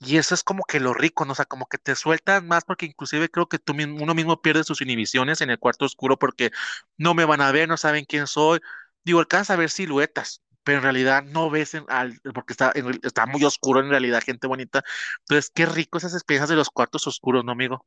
[0.00, 1.32] y eso es como que lo rico, ¿no?
[1.32, 4.40] O sea, como que te sueltan más, porque inclusive creo que tú mismo, uno mismo
[4.42, 6.50] pierde sus inhibiciones en el cuarto oscuro porque
[6.96, 8.60] no me van a ver, no saben quién soy.
[9.04, 12.98] Digo, alcanzas a ver siluetas, pero en realidad no ves, en- al, porque está, en
[13.02, 14.82] está muy oscuro en realidad, gente bonita.
[15.20, 17.86] Entonces, qué rico esas experiencias de los cuartos oscuros, ¿no, amigo?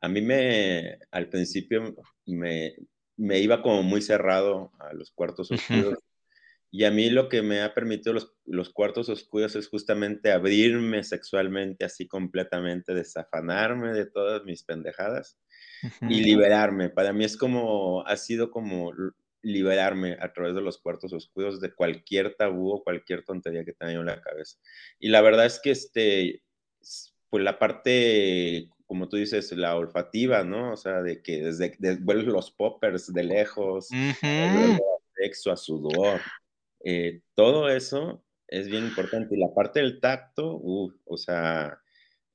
[0.00, 1.94] A mí me, al principio
[2.26, 2.74] me,
[3.16, 5.98] me iba como muy cerrado a los cuartos oscuros.
[6.76, 11.02] Y a mí lo que me ha permitido los, los, cuartos oscuros es justamente abrirme
[11.04, 15.38] sexualmente así completamente, desafanarme de todas mis pendejadas
[16.02, 16.90] y liberarme.
[16.90, 18.92] Para mí es como, ha sido como
[19.40, 23.92] liberarme a través de los cuartos oscuros de cualquier tabú o cualquier tontería que tenga
[23.92, 24.58] en la cabeza.
[24.98, 26.42] Y la verdad es que este,
[27.30, 30.74] pues la parte, como tú dices, la olfativa, ¿no?
[30.74, 34.78] O sea, de que desde, vuelven los poppers de lejos, uh
[35.18, 36.20] sexo, a sudor,
[36.88, 39.34] eh, todo eso es bien importante.
[39.34, 41.80] Y la parte del tacto, uh, o sea,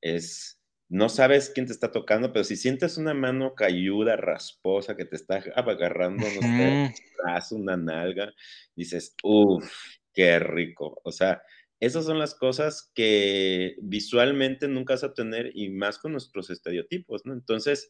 [0.01, 5.05] es, no sabes quién te está tocando, pero si sientes una mano cayuda, rasposa, que
[5.05, 8.33] te está agarrando, no sé, un brazo, una nalga,
[8.75, 9.71] dices, uff,
[10.13, 10.99] qué rico.
[11.05, 11.41] O sea,
[11.79, 17.25] esas son las cosas que visualmente nunca vas a obtener y más con nuestros estereotipos,
[17.25, 17.31] ¿no?
[17.31, 17.89] Entonces,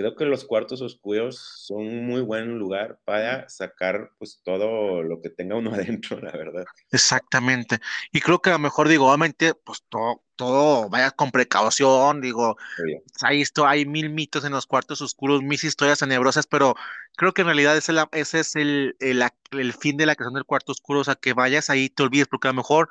[0.00, 5.20] creo que los cuartos oscuros son un muy buen lugar para sacar pues todo lo
[5.20, 6.64] que tenga uno adentro, la verdad.
[6.90, 7.78] Exactamente.
[8.12, 12.56] Y creo que a lo mejor digo, obviamente, pues todo, todo vaya con precaución, digo,
[13.22, 16.74] hay, esto, hay mil mitos en los cuartos oscuros, mil historias tenebrosas, pero
[17.16, 20.44] creo que en realidad ese, ese es el, el, el fin de la creación del
[20.44, 22.88] cuarto oscuro, o sea, que vayas ahí y te olvides, porque a lo mejor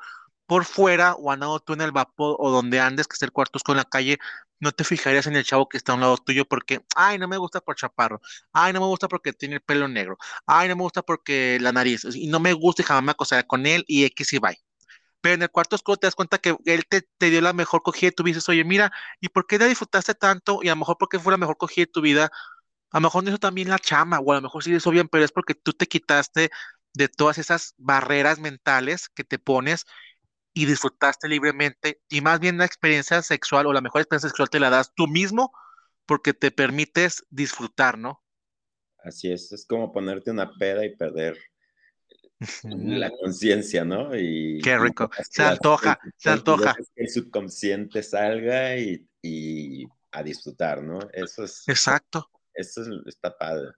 [0.50, 3.60] por fuera o andando tú en el vapor o donde andes, que esté el cuarto
[3.68, 4.18] en la calle,
[4.58, 7.28] no te fijarías en el chavo que está a un lado tuyo porque, ay, no
[7.28, 8.20] me gusta por chaparro,
[8.52, 11.70] ay, no me gusta porque tiene el pelo negro, ay, no me gusta porque la
[11.70, 14.40] nariz, y no me gusta y jamás me acosaré con él y X y Y.
[15.20, 18.08] Pero en el cuarto oscuro te das cuenta que él te, dio la mejor cogida
[18.08, 20.60] y tú dices, oye, mira, ¿y por qué la disfrutaste tanto?
[20.64, 22.32] Y a lo mejor porque fue la mejor cogida de tu vida,
[22.90, 25.08] a lo mejor no hizo también la chama, o a lo mejor sí hizo bien,
[25.08, 26.50] pero es porque tú te quitaste
[26.94, 29.86] de todas esas barreras mentales que te pones
[30.52, 34.60] y disfrutaste libremente y más bien la experiencia sexual o la mejor experiencia sexual te
[34.60, 35.52] la das tú mismo
[36.06, 38.22] porque te permites disfrutar, ¿no?
[38.98, 41.38] Así es, es como ponerte una peda y perder
[42.64, 44.16] la conciencia, ¿no?
[44.16, 46.74] Y, Qué rico, se antoja, se antoja.
[46.94, 50.98] Que el subconsciente salga y, y, a disfrutar, ¿no?
[51.12, 51.68] Eso es.
[51.68, 52.30] Exacto.
[52.54, 53.72] Eso es, está padre.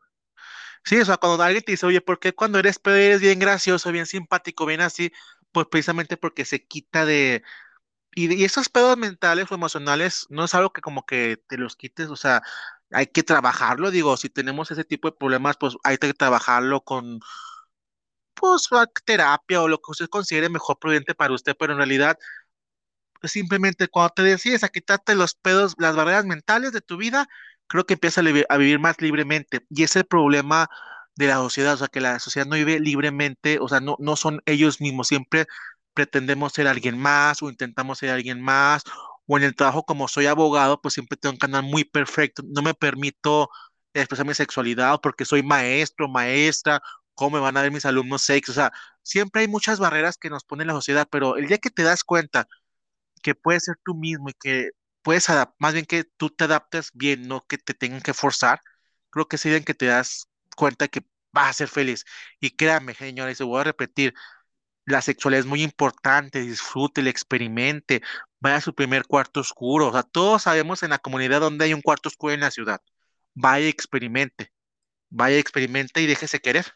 [0.84, 3.38] Sí, o sea, cuando alguien te dice, oye, ¿por qué cuando eres pedo eres bien
[3.38, 5.12] gracioso, bien simpático, bien así?
[5.52, 7.42] Pues precisamente porque se quita de...
[8.14, 12.08] Y, esos pedos mentales o emocionales no es algo que como que te los quites,
[12.10, 12.42] o sea,
[12.92, 17.20] hay que trabajarlo, digo, si tenemos ese tipo de problemas, pues hay que trabajarlo con,
[18.34, 18.68] pues,
[19.04, 22.18] terapia o lo que usted considere mejor prudente para usted, pero en realidad,
[23.20, 27.28] pues, simplemente cuando te decides a quitarte los pedos, las barreras mentales de tu vida,
[27.68, 29.66] creo que empiezas a, vivir más libremente.
[29.70, 30.68] Y es el problema
[31.16, 34.16] de la sociedad, o sea, que la sociedad no vive libremente, o sea, no, no
[34.16, 35.46] son ellos mismos, siempre
[35.94, 38.82] pretendemos ser alguien más o intentamos ser alguien más,
[39.26, 42.62] o en el trabajo como soy abogado, pues siempre tengo un canal muy perfecto, no
[42.62, 43.50] me permito
[43.94, 46.80] expresar mi sexualidad porque soy maestro, maestra,
[47.14, 48.72] cómo me van a ver mis alumnos sexo, o sea,
[49.02, 52.04] siempre hay muchas barreras que nos pone la sociedad, pero el día que te das
[52.04, 52.46] cuenta
[53.22, 54.70] que puedes ser tú mismo y que
[55.02, 58.60] puedes adaptar, más bien que tú te adaptes bien, no que te tengan que forzar,
[59.10, 62.04] creo que es el día en que te das cuenta que vas a ser feliz.
[62.40, 64.14] Y créanme, señores, se voy a repetir,
[64.86, 68.02] la sexualidad es muy importante, disfrute, experimente,
[68.40, 69.88] vaya a su primer cuarto oscuro.
[69.88, 72.80] O sea, todos sabemos en la comunidad donde hay un cuarto oscuro en la ciudad.
[73.34, 74.52] Vaya, experimente,
[75.10, 76.66] vaya, experimente y déjese querer.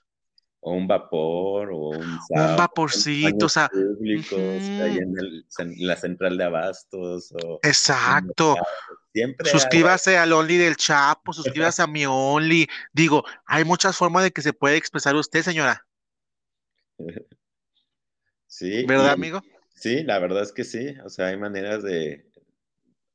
[0.61, 3.69] O un vapor, o un, un vaporcito, o sea.
[3.69, 7.33] Públicos, en, la central de abastos.
[7.33, 8.57] O Exacto.
[9.45, 12.67] Suscríbase al Only del Chapo, suscríbase a mi Only.
[12.93, 15.87] Digo, hay muchas formas de que se puede expresar usted, señora.
[18.47, 18.85] Sí.
[18.87, 19.43] ¿Verdad, amigo?
[19.75, 20.95] Sí, la verdad es que sí.
[21.05, 22.27] O sea, hay maneras de.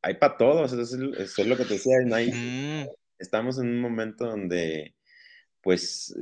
[0.01, 0.73] Hay para todos.
[0.73, 1.97] Eso es, lo que te decía.
[3.17, 4.95] Estamos en un momento donde,
[5.61, 6.15] pues,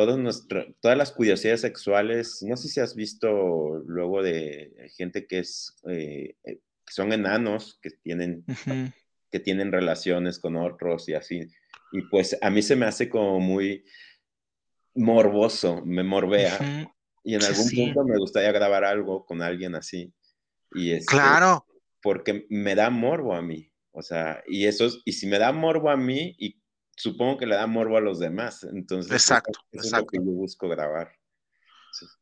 [0.00, 2.42] todas las curiosidades sexuales.
[2.42, 5.76] No sé si has visto luego de gente que es.
[5.88, 8.44] Eh, eh, que son enanos, que tienen
[9.30, 11.48] que tienen relaciones con otros y así.
[11.92, 13.84] Y pues a mí se me hace como muy
[14.94, 16.92] morboso, me morbea.
[17.24, 20.12] Y en algún punto me gustaría grabar algo con alguien así.
[20.72, 21.66] Y es claro.
[22.02, 23.70] Porque me da morbo a mí.
[23.90, 26.60] O sea, y eso es, y si me da morbo a mí, y
[26.96, 28.64] supongo que le da morbo a los demás.
[28.64, 31.12] Entonces, exacto, eso, es lo que yo busco grabar.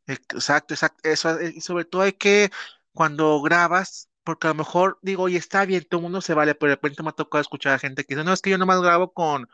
[0.06, 1.08] Exacto, exacto.
[1.08, 2.50] Eso, y sobre todo hay que,
[2.92, 6.54] cuando grabas, porque a lo mejor digo, y está bien, todo el mundo se vale,
[6.54, 8.58] pero de repente me ha tocado escuchar a gente que dice, no, es que yo
[8.58, 9.48] nomás grabo con,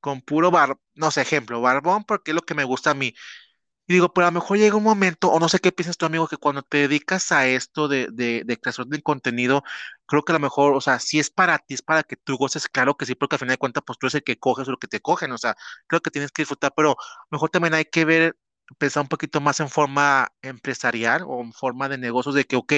[0.00, 3.14] con puro bar, no sé, ejemplo, barbón, porque es lo que me gusta a mí.
[3.86, 6.06] Y digo, pero a lo mejor llega un momento, o no sé qué piensas tú,
[6.06, 9.62] amigo, que cuando te dedicas a esto de, de, de creación de contenido,
[10.06, 12.36] creo que a lo mejor, o sea, si es para ti, es para que tú
[12.38, 14.68] goces, claro que sí, porque al final de cuentas, pues tú eres el que coges
[14.68, 15.54] o lo que te cogen, o sea,
[15.86, 16.96] creo que tienes que disfrutar, pero
[17.30, 18.38] mejor también hay que ver,
[18.78, 22.72] pensar un poquito más en forma empresarial o en forma de negocios, de que, ok,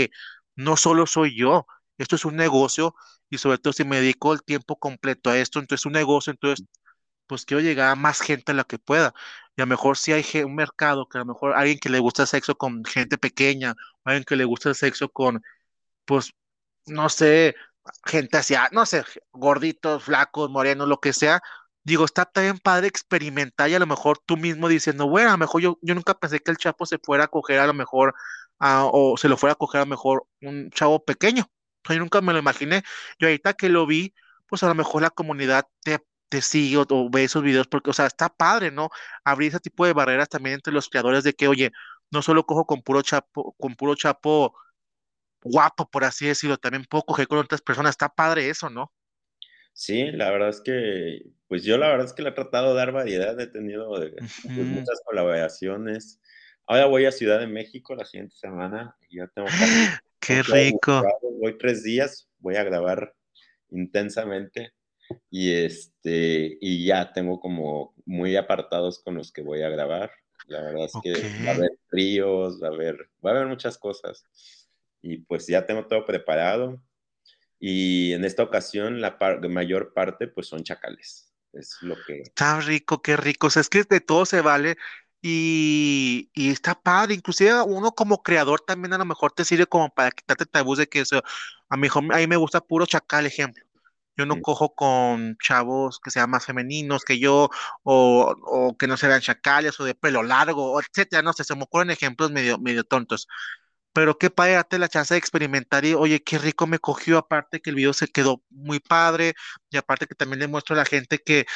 [0.57, 1.67] no solo soy yo,
[1.99, 2.95] esto es un negocio,
[3.31, 6.31] y sobre todo si me dedico el tiempo completo a esto, entonces es un negocio,
[6.33, 6.67] entonces
[7.27, 9.15] pues quiero llegar a más gente a la que pueda.
[9.57, 11.99] Y a lo mejor si hay un mercado que a lo mejor alguien que le
[11.99, 13.73] gusta el sexo con gente pequeña,
[14.05, 15.43] o alguien que le gusta el sexo con,
[16.05, 16.33] pues,
[16.87, 17.55] no sé,
[18.07, 21.43] gente hacia, no sé, gorditos, flacos, morenos, lo que sea.
[21.85, 25.39] Digo, está también padre experimentar y a lo mejor tú mismo diciendo, bueno, a lo
[25.39, 28.15] mejor yo, yo nunca pensé que el Chapo se fuera a coger a lo mejor,
[28.59, 31.45] a- o se lo fuera a coger a lo mejor un chavo pequeño.
[31.89, 32.83] Yo nunca me lo imaginé.
[33.19, 34.15] Yo ahorita que lo vi,
[34.49, 37.91] pues a lo mejor la comunidad te, te sigue o, o ve esos videos porque,
[37.91, 38.91] o sea, está padre, ¿no?
[39.25, 41.73] Abrir ese tipo de barreras también entre los creadores de que, oye,
[42.11, 44.55] no solo cojo con puro chapo, con puro chapo
[45.43, 47.91] guapo, por así decirlo, también puedo coger con otras personas.
[47.91, 48.93] Está padre eso, ¿no?
[49.73, 52.77] Sí, la verdad es que, pues yo la verdad es que le he tratado de
[52.77, 56.21] dar variedad, he tenido eh, pues, muchas colaboraciones.
[56.67, 59.87] Ahora voy a Ciudad de México la siguiente semana y ya tengo casi,
[60.19, 61.03] Qué rico.
[61.41, 63.15] Voy tres días, voy a grabar
[63.71, 64.73] intensamente
[65.31, 70.11] y este, y ya tengo como muy apartados con los que voy a grabar.
[70.47, 71.47] La verdad es que Ok.
[71.47, 74.25] va a haber tríos, va a haber, va a haber muchas cosas
[75.03, 76.83] y pues ya tengo todo preparado.
[77.61, 81.33] Y en esta ocasión la par- mayor parte pues son chacales.
[81.53, 82.23] Es lo que...
[82.23, 83.47] Está rico, qué rico.
[83.49, 84.77] O sea, es que de todo se vale
[85.23, 87.15] y, y está padre.
[87.15, 90.89] Inclusive uno como creador también a lo mejor te sirve como para quitarte tabús de
[90.89, 91.23] que eso,
[91.69, 93.65] a mí, a mí me gusta puro chacal, ejemplo.
[94.17, 97.51] Yo no cojo con chavos que sean más femeninos que yo
[97.83, 101.23] o, o que no se vean chacales o de pelo largo, etcétera.
[101.23, 103.29] No sé, se me ocurren ejemplos medio, medio tontos.
[103.93, 107.61] Pero qué padre darte la chance de experimentar y oye, qué rico me cogió, aparte
[107.61, 109.35] que el video se quedó muy padre
[109.71, 111.47] y aparte que también le muestro a la gente que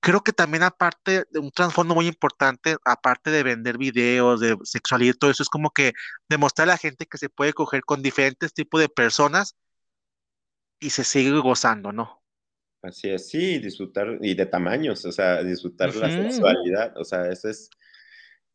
[0.00, 5.14] creo que también aparte de un trasfondo muy importante, aparte de vender videos, de sexualidad
[5.14, 5.94] y todo eso, es como que
[6.28, 9.56] demostrar a la gente que se puede coger con diferentes tipos de personas
[10.84, 12.22] y se sigue gozando, ¿no?
[12.82, 17.30] Así es, sí, disfrutar y de tamaños, o sea, disfrutar la Ujú, sexualidad, o sea,
[17.30, 17.70] eso es,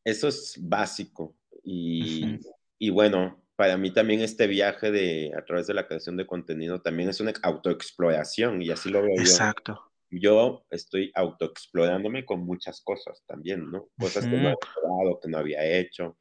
[0.06, 1.36] eso es básico.
[1.64, 6.18] Y, ujú, y bueno, para mí también este viaje de a través de la creación
[6.18, 9.40] de contenido también es una autoexploración y así lo veo yo.
[9.40, 9.92] exacto.
[10.12, 13.90] Yo estoy autoexplorándome con muchas cosas también, ¿no?
[13.98, 16.18] Cosas que no he probado, que no había hecho.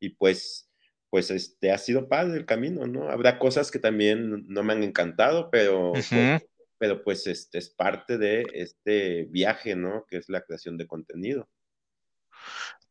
[0.00, 0.71] Y pues,
[1.12, 3.10] pues este ha sido padre el camino, ¿no?
[3.10, 6.48] Habrá cosas que también no me han encantado, pero pues, ujú.
[6.78, 10.06] pero pues este es parte de este viaje, ¿no?
[10.08, 11.50] Que es la creación de contenido.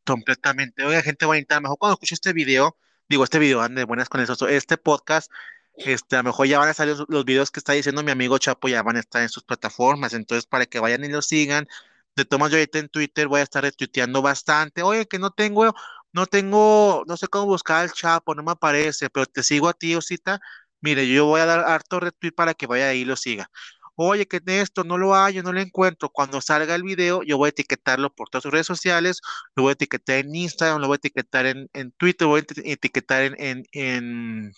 [0.05, 0.83] Completamente.
[0.83, 2.77] Oiga, gente bonita, a lo mejor cuando escuche este video,
[3.09, 5.31] digo, este video, ande, buenas con eso, este podcast,
[5.73, 8.11] este, a lo mejor ya van a salir los, los videos que está diciendo mi
[8.11, 11.23] amigo Chapo, ya van a estar en sus plataformas, entonces para que vayan y lo
[11.23, 11.67] sigan.
[12.15, 14.83] De tomas yo ahorita en Twitter voy a estar retuiteando bastante.
[14.83, 15.73] Oye, que no tengo,
[16.13, 19.73] no tengo, no sé cómo buscar al Chapo, no me aparece, pero te sigo a
[19.73, 20.39] ti, Osita.
[20.81, 23.49] Mire, yo voy a dar harto retweet para que vaya ahí y lo siga.
[23.95, 26.09] Oye, que esto no lo hallo, no lo encuentro.
[26.09, 29.21] Cuando salga el video, yo voy a etiquetarlo por todas sus redes sociales
[29.55, 32.41] lo voy a etiquetar en Instagram, lo voy a etiquetar en, en Twitter, lo voy
[32.41, 34.51] a eti- etiquetar en, en, en,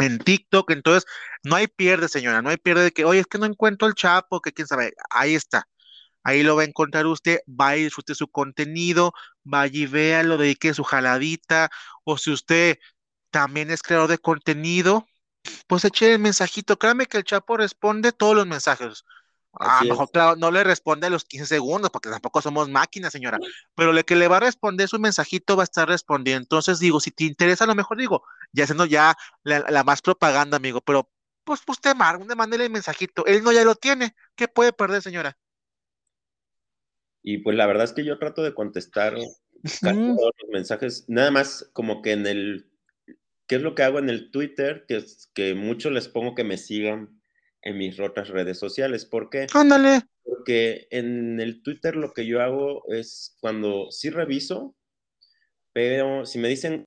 [0.00, 0.70] en TikTok.
[0.72, 1.04] Entonces,
[1.44, 3.94] no hay pierde, señora, no hay pierde de que, oye, es que no encuentro el
[3.94, 4.94] Chapo, que quién sabe.
[5.10, 5.68] Ahí está.
[6.24, 9.12] Ahí lo va a encontrar usted, va y disfrute su contenido,
[9.44, 11.70] vaya y véalo, dedique su jaladita,
[12.04, 12.78] o si usted
[13.30, 15.06] también es creador de contenido,
[15.66, 16.78] pues eche el mensajito.
[16.78, 19.04] Créame que el Chapo responde todos los mensajes.
[19.54, 23.12] A lo mejor, claro, no le responde a los 15 segundos, porque tampoco somos máquinas,
[23.12, 23.42] señora,
[23.74, 26.42] pero le que le va a responder su mensajito va a estar respondiendo.
[26.44, 30.02] Entonces, digo, si te interesa, a lo mejor digo, ya haciendo ya la, la más
[30.02, 31.10] propaganda, amigo, pero
[31.44, 33.26] pues usted mar, mándele el mensajito.
[33.26, 34.14] Él no ya lo tiene.
[34.36, 35.36] ¿Qué puede perder, señora?
[37.22, 39.14] Y pues la verdad es que yo trato de contestar
[39.82, 42.68] casi Ujú, todos los mensajes, nada más como que en el
[43.46, 44.86] ¿Qué es lo que hago en el Twitter?
[44.88, 47.20] Que es que muchos les pongo que me sigan
[47.62, 49.04] en mis otras redes sociales.
[49.04, 49.46] ¿Por qué?
[49.54, 50.00] Ándale.
[50.24, 54.74] Porque en el Twitter lo que yo hago es cuando sí reviso,
[55.72, 56.86] pero si me dicen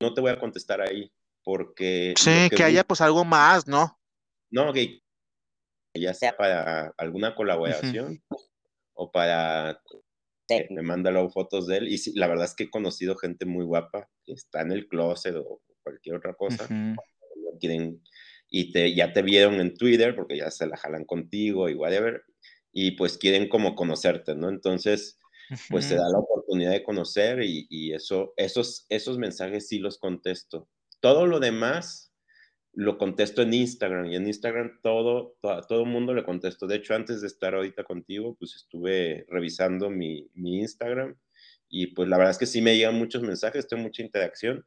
[0.00, 1.10] no te voy a contestar ahí,
[1.44, 3.98] porque Sí, que que haya pues algo más, ¿no?
[4.50, 5.00] no, que
[5.94, 8.22] ya sea para alguna colaboración
[8.94, 9.80] o para
[10.48, 11.88] que me manda luego fotos de él.
[11.88, 14.88] Y sí, la verdad es que he conocido gente muy guapa que está en el
[14.88, 16.74] closet o cualquier otra cosa ujú.
[16.74, 18.02] no quieren,
[18.48, 22.22] y te, ya te vieron en Twitter porque ya se la jalan contigo y whatever,
[22.72, 24.48] y pues quieren como conocerte, ¿no?
[24.48, 25.18] Entonces,
[25.68, 30.68] pues se da la oportunidad de conocer y, eso, esos, esos mensajes sí los contesto.
[31.00, 32.13] Todo lo demás
[32.76, 36.66] lo contesto en Instagram y en Instagram todo, todo, el mundo le contesto.
[36.66, 41.16] De hecho, antes de estar ahorita contigo, pues estuve revisando mi, mi Instagram
[41.68, 44.64] y pues la verdad es que sí me llegan muchos mensajes, tengo mucha interacción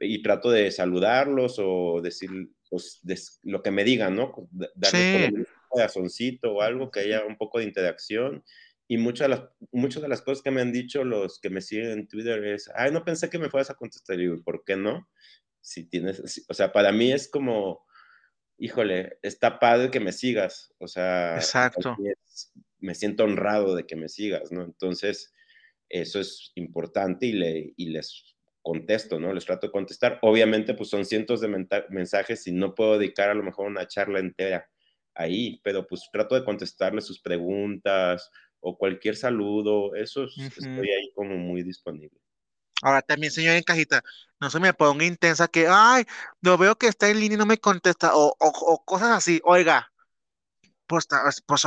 [0.00, 2.30] y trato de saludarlos o decir
[2.68, 3.00] pues,
[3.42, 4.48] lo que me digan, ¿no?
[4.74, 8.44] Darles un corazoncito o algo que haya un poco de interacción.
[8.88, 11.60] Y muchas de, las, muchas de las cosas que me han dicho los que me
[11.60, 14.20] siguen en Twitter es, ay, no pensé que me fueras a contestar.
[14.20, 15.08] Y ¿por qué no?
[15.66, 17.84] Si tienes, o sea, para mí es como,
[18.56, 20.72] híjole, está padre que me sigas.
[20.78, 21.96] O sea, Exacto.
[22.78, 24.62] me siento honrado de que me sigas, ¿no?
[24.62, 25.34] Entonces,
[25.88, 29.32] eso es importante y, le, y les contesto, ¿no?
[29.32, 30.20] Les trato de contestar.
[30.22, 34.20] Obviamente, pues son cientos de mensajes y no puedo dedicar a lo mejor una charla
[34.20, 34.70] entera
[35.14, 41.36] ahí, pero pues trato de contestarles sus preguntas o cualquier saludo, eso estoy ahí como
[41.36, 42.20] muy disponible.
[42.82, 44.02] Ahora también, señor en cajita,
[44.40, 46.04] no se me ponga intensa que, ay,
[46.42, 49.90] no veo que está en línea y no me contesta, o, o cosas así, oiga,
[50.86, 51.06] pues,
[51.46, 51.62] pues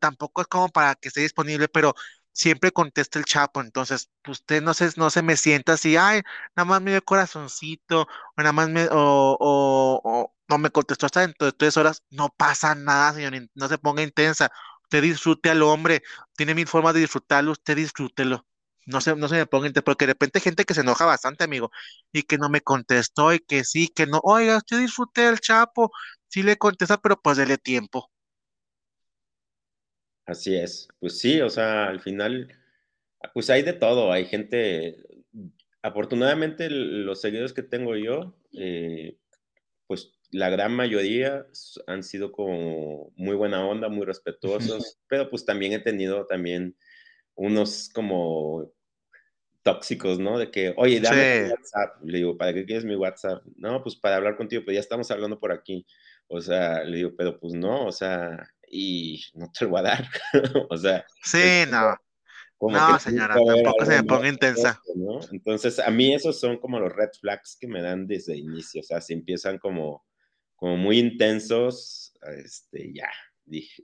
[0.00, 1.94] tampoco es como para que esté disponible, pero
[2.32, 6.22] siempre contesta el Chapo, entonces usted no se, no se me sienta así, ay,
[6.56, 8.06] nada más me dio corazoncito, o
[8.38, 12.74] nada más me, o, o, no me contestó hasta dentro de tres horas, no pasa
[12.74, 14.50] nada, señor, no se ponga intensa,
[14.84, 16.02] usted disfrute al hombre,
[16.36, 18.46] tiene mil formas de disfrutarlo, usted disfrútelo.
[18.86, 21.04] No se, no se me ponga intensa, porque de repente hay gente que se enoja
[21.06, 21.70] bastante, amigo,
[22.12, 25.92] y que no me contestó, y que sí, que no, oiga, usted disfrute al Chapo,
[26.28, 28.10] sí le contesta, pero pues dele tiempo.
[30.26, 32.48] Así es, pues sí, o sea, al final,
[33.34, 34.96] pues hay de todo, hay gente,
[35.82, 39.18] afortunadamente los seguidores que tengo yo, eh,
[39.86, 41.46] pues la gran mayoría
[41.86, 46.76] han sido como muy buena onda, muy respetuosos, pero pues también he tenido también
[47.36, 48.72] unos como
[49.66, 50.38] tóxicos, ¿no?
[50.38, 51.96] De que, oye, dame mi WhatsApp.
[52.04, 53.42] Le digo, ¿para qué quieres mi WhatsApp?
[53.56, 55.84] No, pues para hablar contigo, pues ya estamos hablando por aquí.
[56.28, 59.82] O sea, le digo, pero pues no, o sea, y no te lo voy a
[59.82, 60.08] dar.
[60.70, 61.04] o sea.
[61.24, 61.96] Sí, no.
[62.60, 64.80] no, señora, tampoco se me ponga intensa.
[65.32, 68.82] Entonces, a mí esos son como los red flags que me dan desde inicio.
[68.82, 70.06] O sea, si empiezan como,
[70.54, 73.10] como muy intensos, este, ya,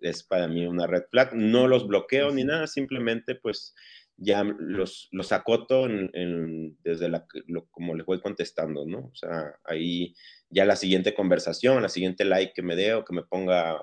[0.01, 1.35] es para mí una red flag.
[1.35, 3.74] No los bloqueo ni nada, simplemente pues
[4.22, 9.10] ya los, los acoto en, desde la, lo, como les voy contestando, ¿no?
[9.12, 10.14] O sea, ahí
[10.48, 13.78] ya la siguiente conversación, la siguiente like que me dé o que me ponga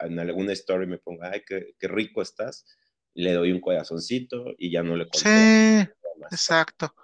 [0.00, 2.66] en alguna story me ponga, ay, qué, qué rico estás,
[3.14, 5.28] le doy un corazoncito y ya no le contesto.
[5.28, 6.94] Sí, exacto,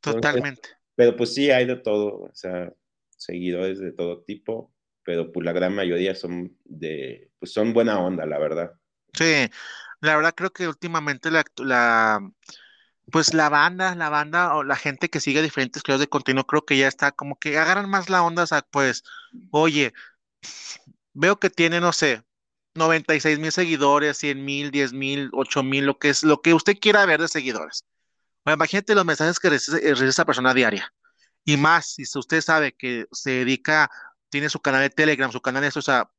[0.00, 0.70] totalmente.
[0.94, 2.72] pero pues sí, hay de todo, o sea,
[3.16, 4.72] seguidores de todo tipo,
[5.04, 8.72] pero pues la gran mayoría son de, pues son buena onda, la verdad.
[9.14, 9.50] Sí,
[10.00, 11.44] la verdad creo que últimamente la,
[13.10, 16.64] pues la banda, la banda o la gente que sigue diferentes creadores de contenido, creo
[16.64, 19.04] que ya está como que agarran más la onda, o sea, pues,
[19.50, 19.92] oye,
[21.12, 22.22] veo que tiene, no sé,
[22.74, 26.78] 96 mil seguidores, 100 mil, 10 mil, 8 mil, lo que es, lo que usted
[26.80, 27.84] quiera ver de seguidores.
[28.46, 30.92] imagínate los mensajes que recibe, eh, esa persona diaria.
[31.44, 33.90] Y más, si usted sabe que se dedica,
[34.30, 36.10] tiene su canal de Telegram, su canal de eso, o sea,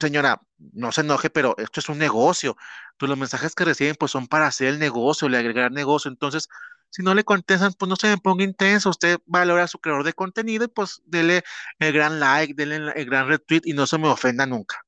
[0.00, 0.40] señora,
[0.72, 2.56] no se enoje, pero esto es un negocio.
[2.98, 6.10] Pues los mensajes que reciben, pues son para hacer el negocio, le agregar negocio.
[6.10, 6.48] Entonces,
[6.90, 8.90] si no le contestan, pues no se me ponga intenso.
[8.90, 11.42] Usted valora a su creador de contenido y pues dele
[11.78, 14.84] el gran like, dele el gran retweet y no se me ofenda nunca.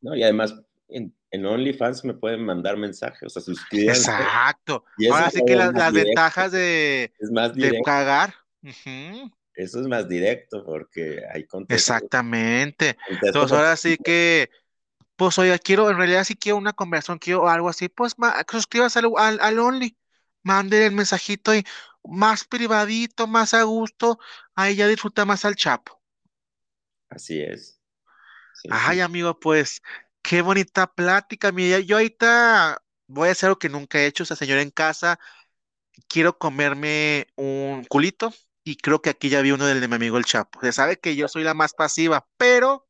[0.00, 0.54] No, y además
[0.88, 4.10] en, OnlyFans me pueden mandar mensajes, o sea, suscríbanse.
[4.10, 4.84] Exacto.
[5.10, 7.12] Ahora sí que las, ventajas de,
[7.54, 8.34] de cagar.
[9.54, 11.76] Eso es más directo porque hay contenido.
[11.76, 12.96] Exactamente.
[13.08, 14.50] Entonces ahora sí que
[15.16, 18.14] pues oye, quiero, en realidad si quiero una conversación, quiero algo así, pues
[18.50, 19.94] suscríbase al, al Only
[20.42, 21.64] mande el mensajito y
[22.02, 24.18] más privadito, más a gusto,
[24.54, 26.00] ahí ya disfruta más al Chapo.
[27.10, 27.80] Así es.
[28.70, 29.82] Ay, amigo, pues
[30.22, 31.52] qué bonita plática.
[31.52, 35.18] Mira, yo ahorita voy a hacer lo que nunca he hecho, esa señora en casa.
[36.08, 38.32] Quiero comerme un culito
[38.64, 40.60] y creo que aquí ya vi uno del de mi amigo el Chapo.
[40.60, 42.86] Se sabe que yo soy la más pasiva, pero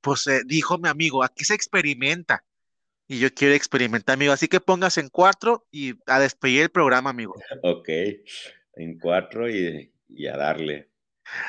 [0.00, 2.44] pues eh, dijo mi amigo, aquí se experimenta
[3.08, 4.32] y yo quiero experimentar, amigo.
[4.32, 7.34] Así que póngase en cuatro y a despedir el programa, amigo.
[7.62, 7.88] Ok,
[8.74, 9.90] en cuatro y,
[10.26, 10.90] a darle.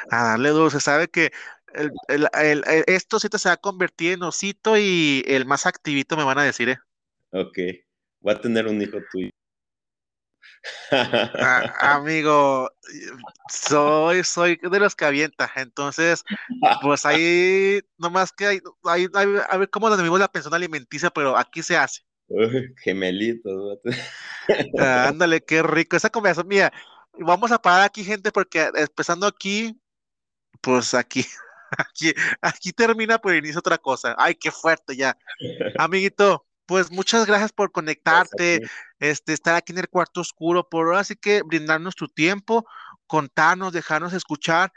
[0.09, 0.79] A darle dulce.
[0.79, 1.31] Sabe que
[2.87, 6.39] esto sí te se va a convertir en osito y el más activito me van
[6.39, 6.79] a decir, ¿eh?
[7.31, 7.57] Ok,
[8.21, 9.29] voy a tener un hijo tuyo.
[11.79, 12.69] Amigo,
[13.49, 16.23] soy, soy de los que avienta, entonces,
[16.81, 18.61] pues ahí, nomás que hay,
[19.49, 22.01] a ver cómo vimos la pensión alimenticia, pero aquí se hace.
[22.83, 23.79] gemelitos.
[24.77, 25.95] ándale, qué rico.
[25.95, 26.73] Esa conversación, mira,
[27.13, 29.79] vamos a parar aquí, gente, porque empezando aquí,
[30.61, 31.25] pues aquí,
[31.77, 34.15] aquí, aquí termina, por inicio otra cosa.
[34.17, 35.17] Ay, qué fuerte ya.
[35.77, 38.61] Amiguito, pues muchas gracias por conectarte,
[38.99, 42.65] este, estar aquí en el cuarto oscuro, por ahora sí que brindarnos tu tiempo,
[43.07, 44.71] contarnos, dejarnos escuchar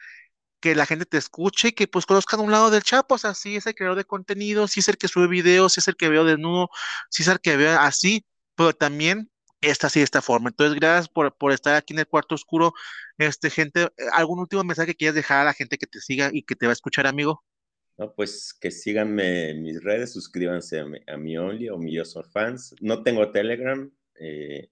[0.61, 3.35] que la gente te escuche y que pues conozcan un lado del Chapo, o sea,
[3.35, 5.97] sí es el creador de contenido, sí es el que sube videos, sí es el
[5.97, 6.71] que veo desnudo,
[7.11, 8.25] sí es el que veo así,
[8.55, 9.31] pero también
[9.61, 10.51] esta sí, de esta forma.
[10.51, 12.73] Entonces, gracias por, por estar aquí en el cuarto oscuro.
[13.19, 16.43] Este, gente, ¿algún último mensaje que quieras dejar a la gente que te siga y
[16.45, 17.45] que te va a escuchar, amigo?
[18.01, 22.75] No, pues que síganme en mis redes, suscríbanse a mi, Only o mi Yo Fans.
[22.81, 24.71] No tengo Telegram, eh,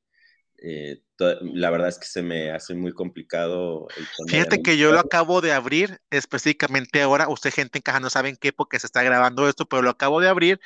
[0.57, 3.87] eh, la verdad es que se me hace muy complicado.
[4.29, 7.29] Fíjate que yo lo acabo de abrir específicamente ahora.
[7.29, 10.23] Usted, gente en caja, no saben qué porque se está grabando esto, pero lo acabo
[10.23, 10.59] de abrir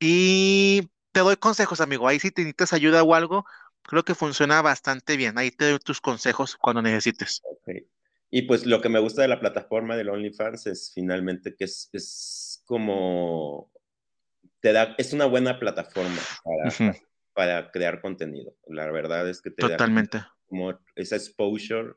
[0.00, 2.08] y te doy consejos, amigo.
[2.08, 3.44] Ahí si te necesitas ayuda o algo,
[3.82, 5.38] creo que funciona bastante bien.
[5.38, 7.42] Ahí te doy tus consejos cuando necesites.
[8.34, 11.90] Y pues lo que me gusta de la plataforma del OnlyFans es finalmente que es,
[11.92, 13.70] es como
[14.60, 16.96] te da, es una buena plataforma para,
[17.34, 18.56] para crear contenido.
[18.68, 20.16] La verdad es que te Totalmente.
[20.16, 21.92] da como esa exposure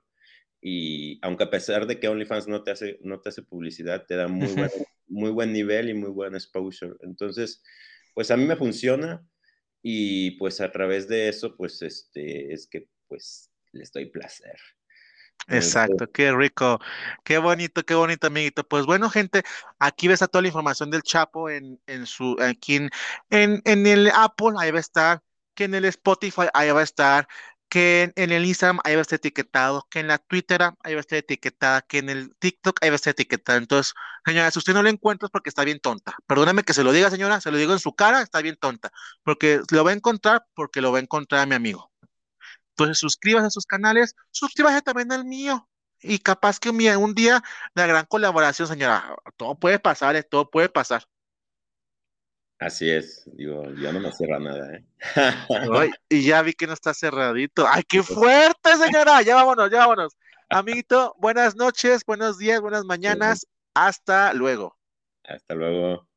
[0.59, 4.17] y aunque a pesar de que OnlyFans no te hace, no te hace publicidad, te
[4.17, 4.71] da muy, buen,
[5.07, 6.95] muy buen nivel y muy buen exposure.
[6.99, 7.63] Entonces,
[8.13, 9.25] pues a mí me funciona
[9.81, 14.59] y pues a través de eso, pues este, es que pues les doy placer.
[15.47, 16.79] Exacto, qué rico,
[17.23, 18.63] qué bonito, qué bonito, amiguito.
[18.67, 19.43] Pues bueno, gente,
[19.77, 22.89] aquí ves a toda la información del Chapo en, en su, aquí en,
[23.29, 25.21] en, en el Apple, ahí va a estar,
[25.53, 27.27] que en el Spotify, ahí va a estar,
[27.69, 30.99] que en, el Instagram ahí va a estar etiquetado, que en la Twitter ahí va
[30.99, 33.57] a estar etiquetada, que en el TikTok ahí va a estar etiquetada.
[33.57, 33.93] Entonces,
[34.25, 36.15] señora, si usted no lo encuentra es porque está bien tonta.
[36.27, 38.91] Perdóname que se lo diga, señora, se lo digo en su cara, está bien tonta,
[39.23, 41.91] porque lo va a encontrar porque lo va a encontrar a mi amigo.
[42.77, 45.67] Entonces, suscríbase a sus canales, suscríbase también al mío.
[46.01, 47.41] Y capaz que un día
[47.73, 50.23] la gran colaboración, señora, todo puede pasar, ¿eh?
[50.23, 51.05] todo puede pasar.
[52.59, 54.85] Así es, digo, ya no me cierra nada, ¿eh?
[56.09, 57.65] y ya vi que no está cerradito.
[57.67, 59.21] ¡Ay, qué fuerte, señora!
[59.25, 60.17] Ya vámonos, ya vámonos.
[60.49, 63.47] Amiguito, buenas noches, buenos días, buenas mañanas.
[63.73, 64.77] Hasta luego.
[65.23, 66.07] Hasta luego.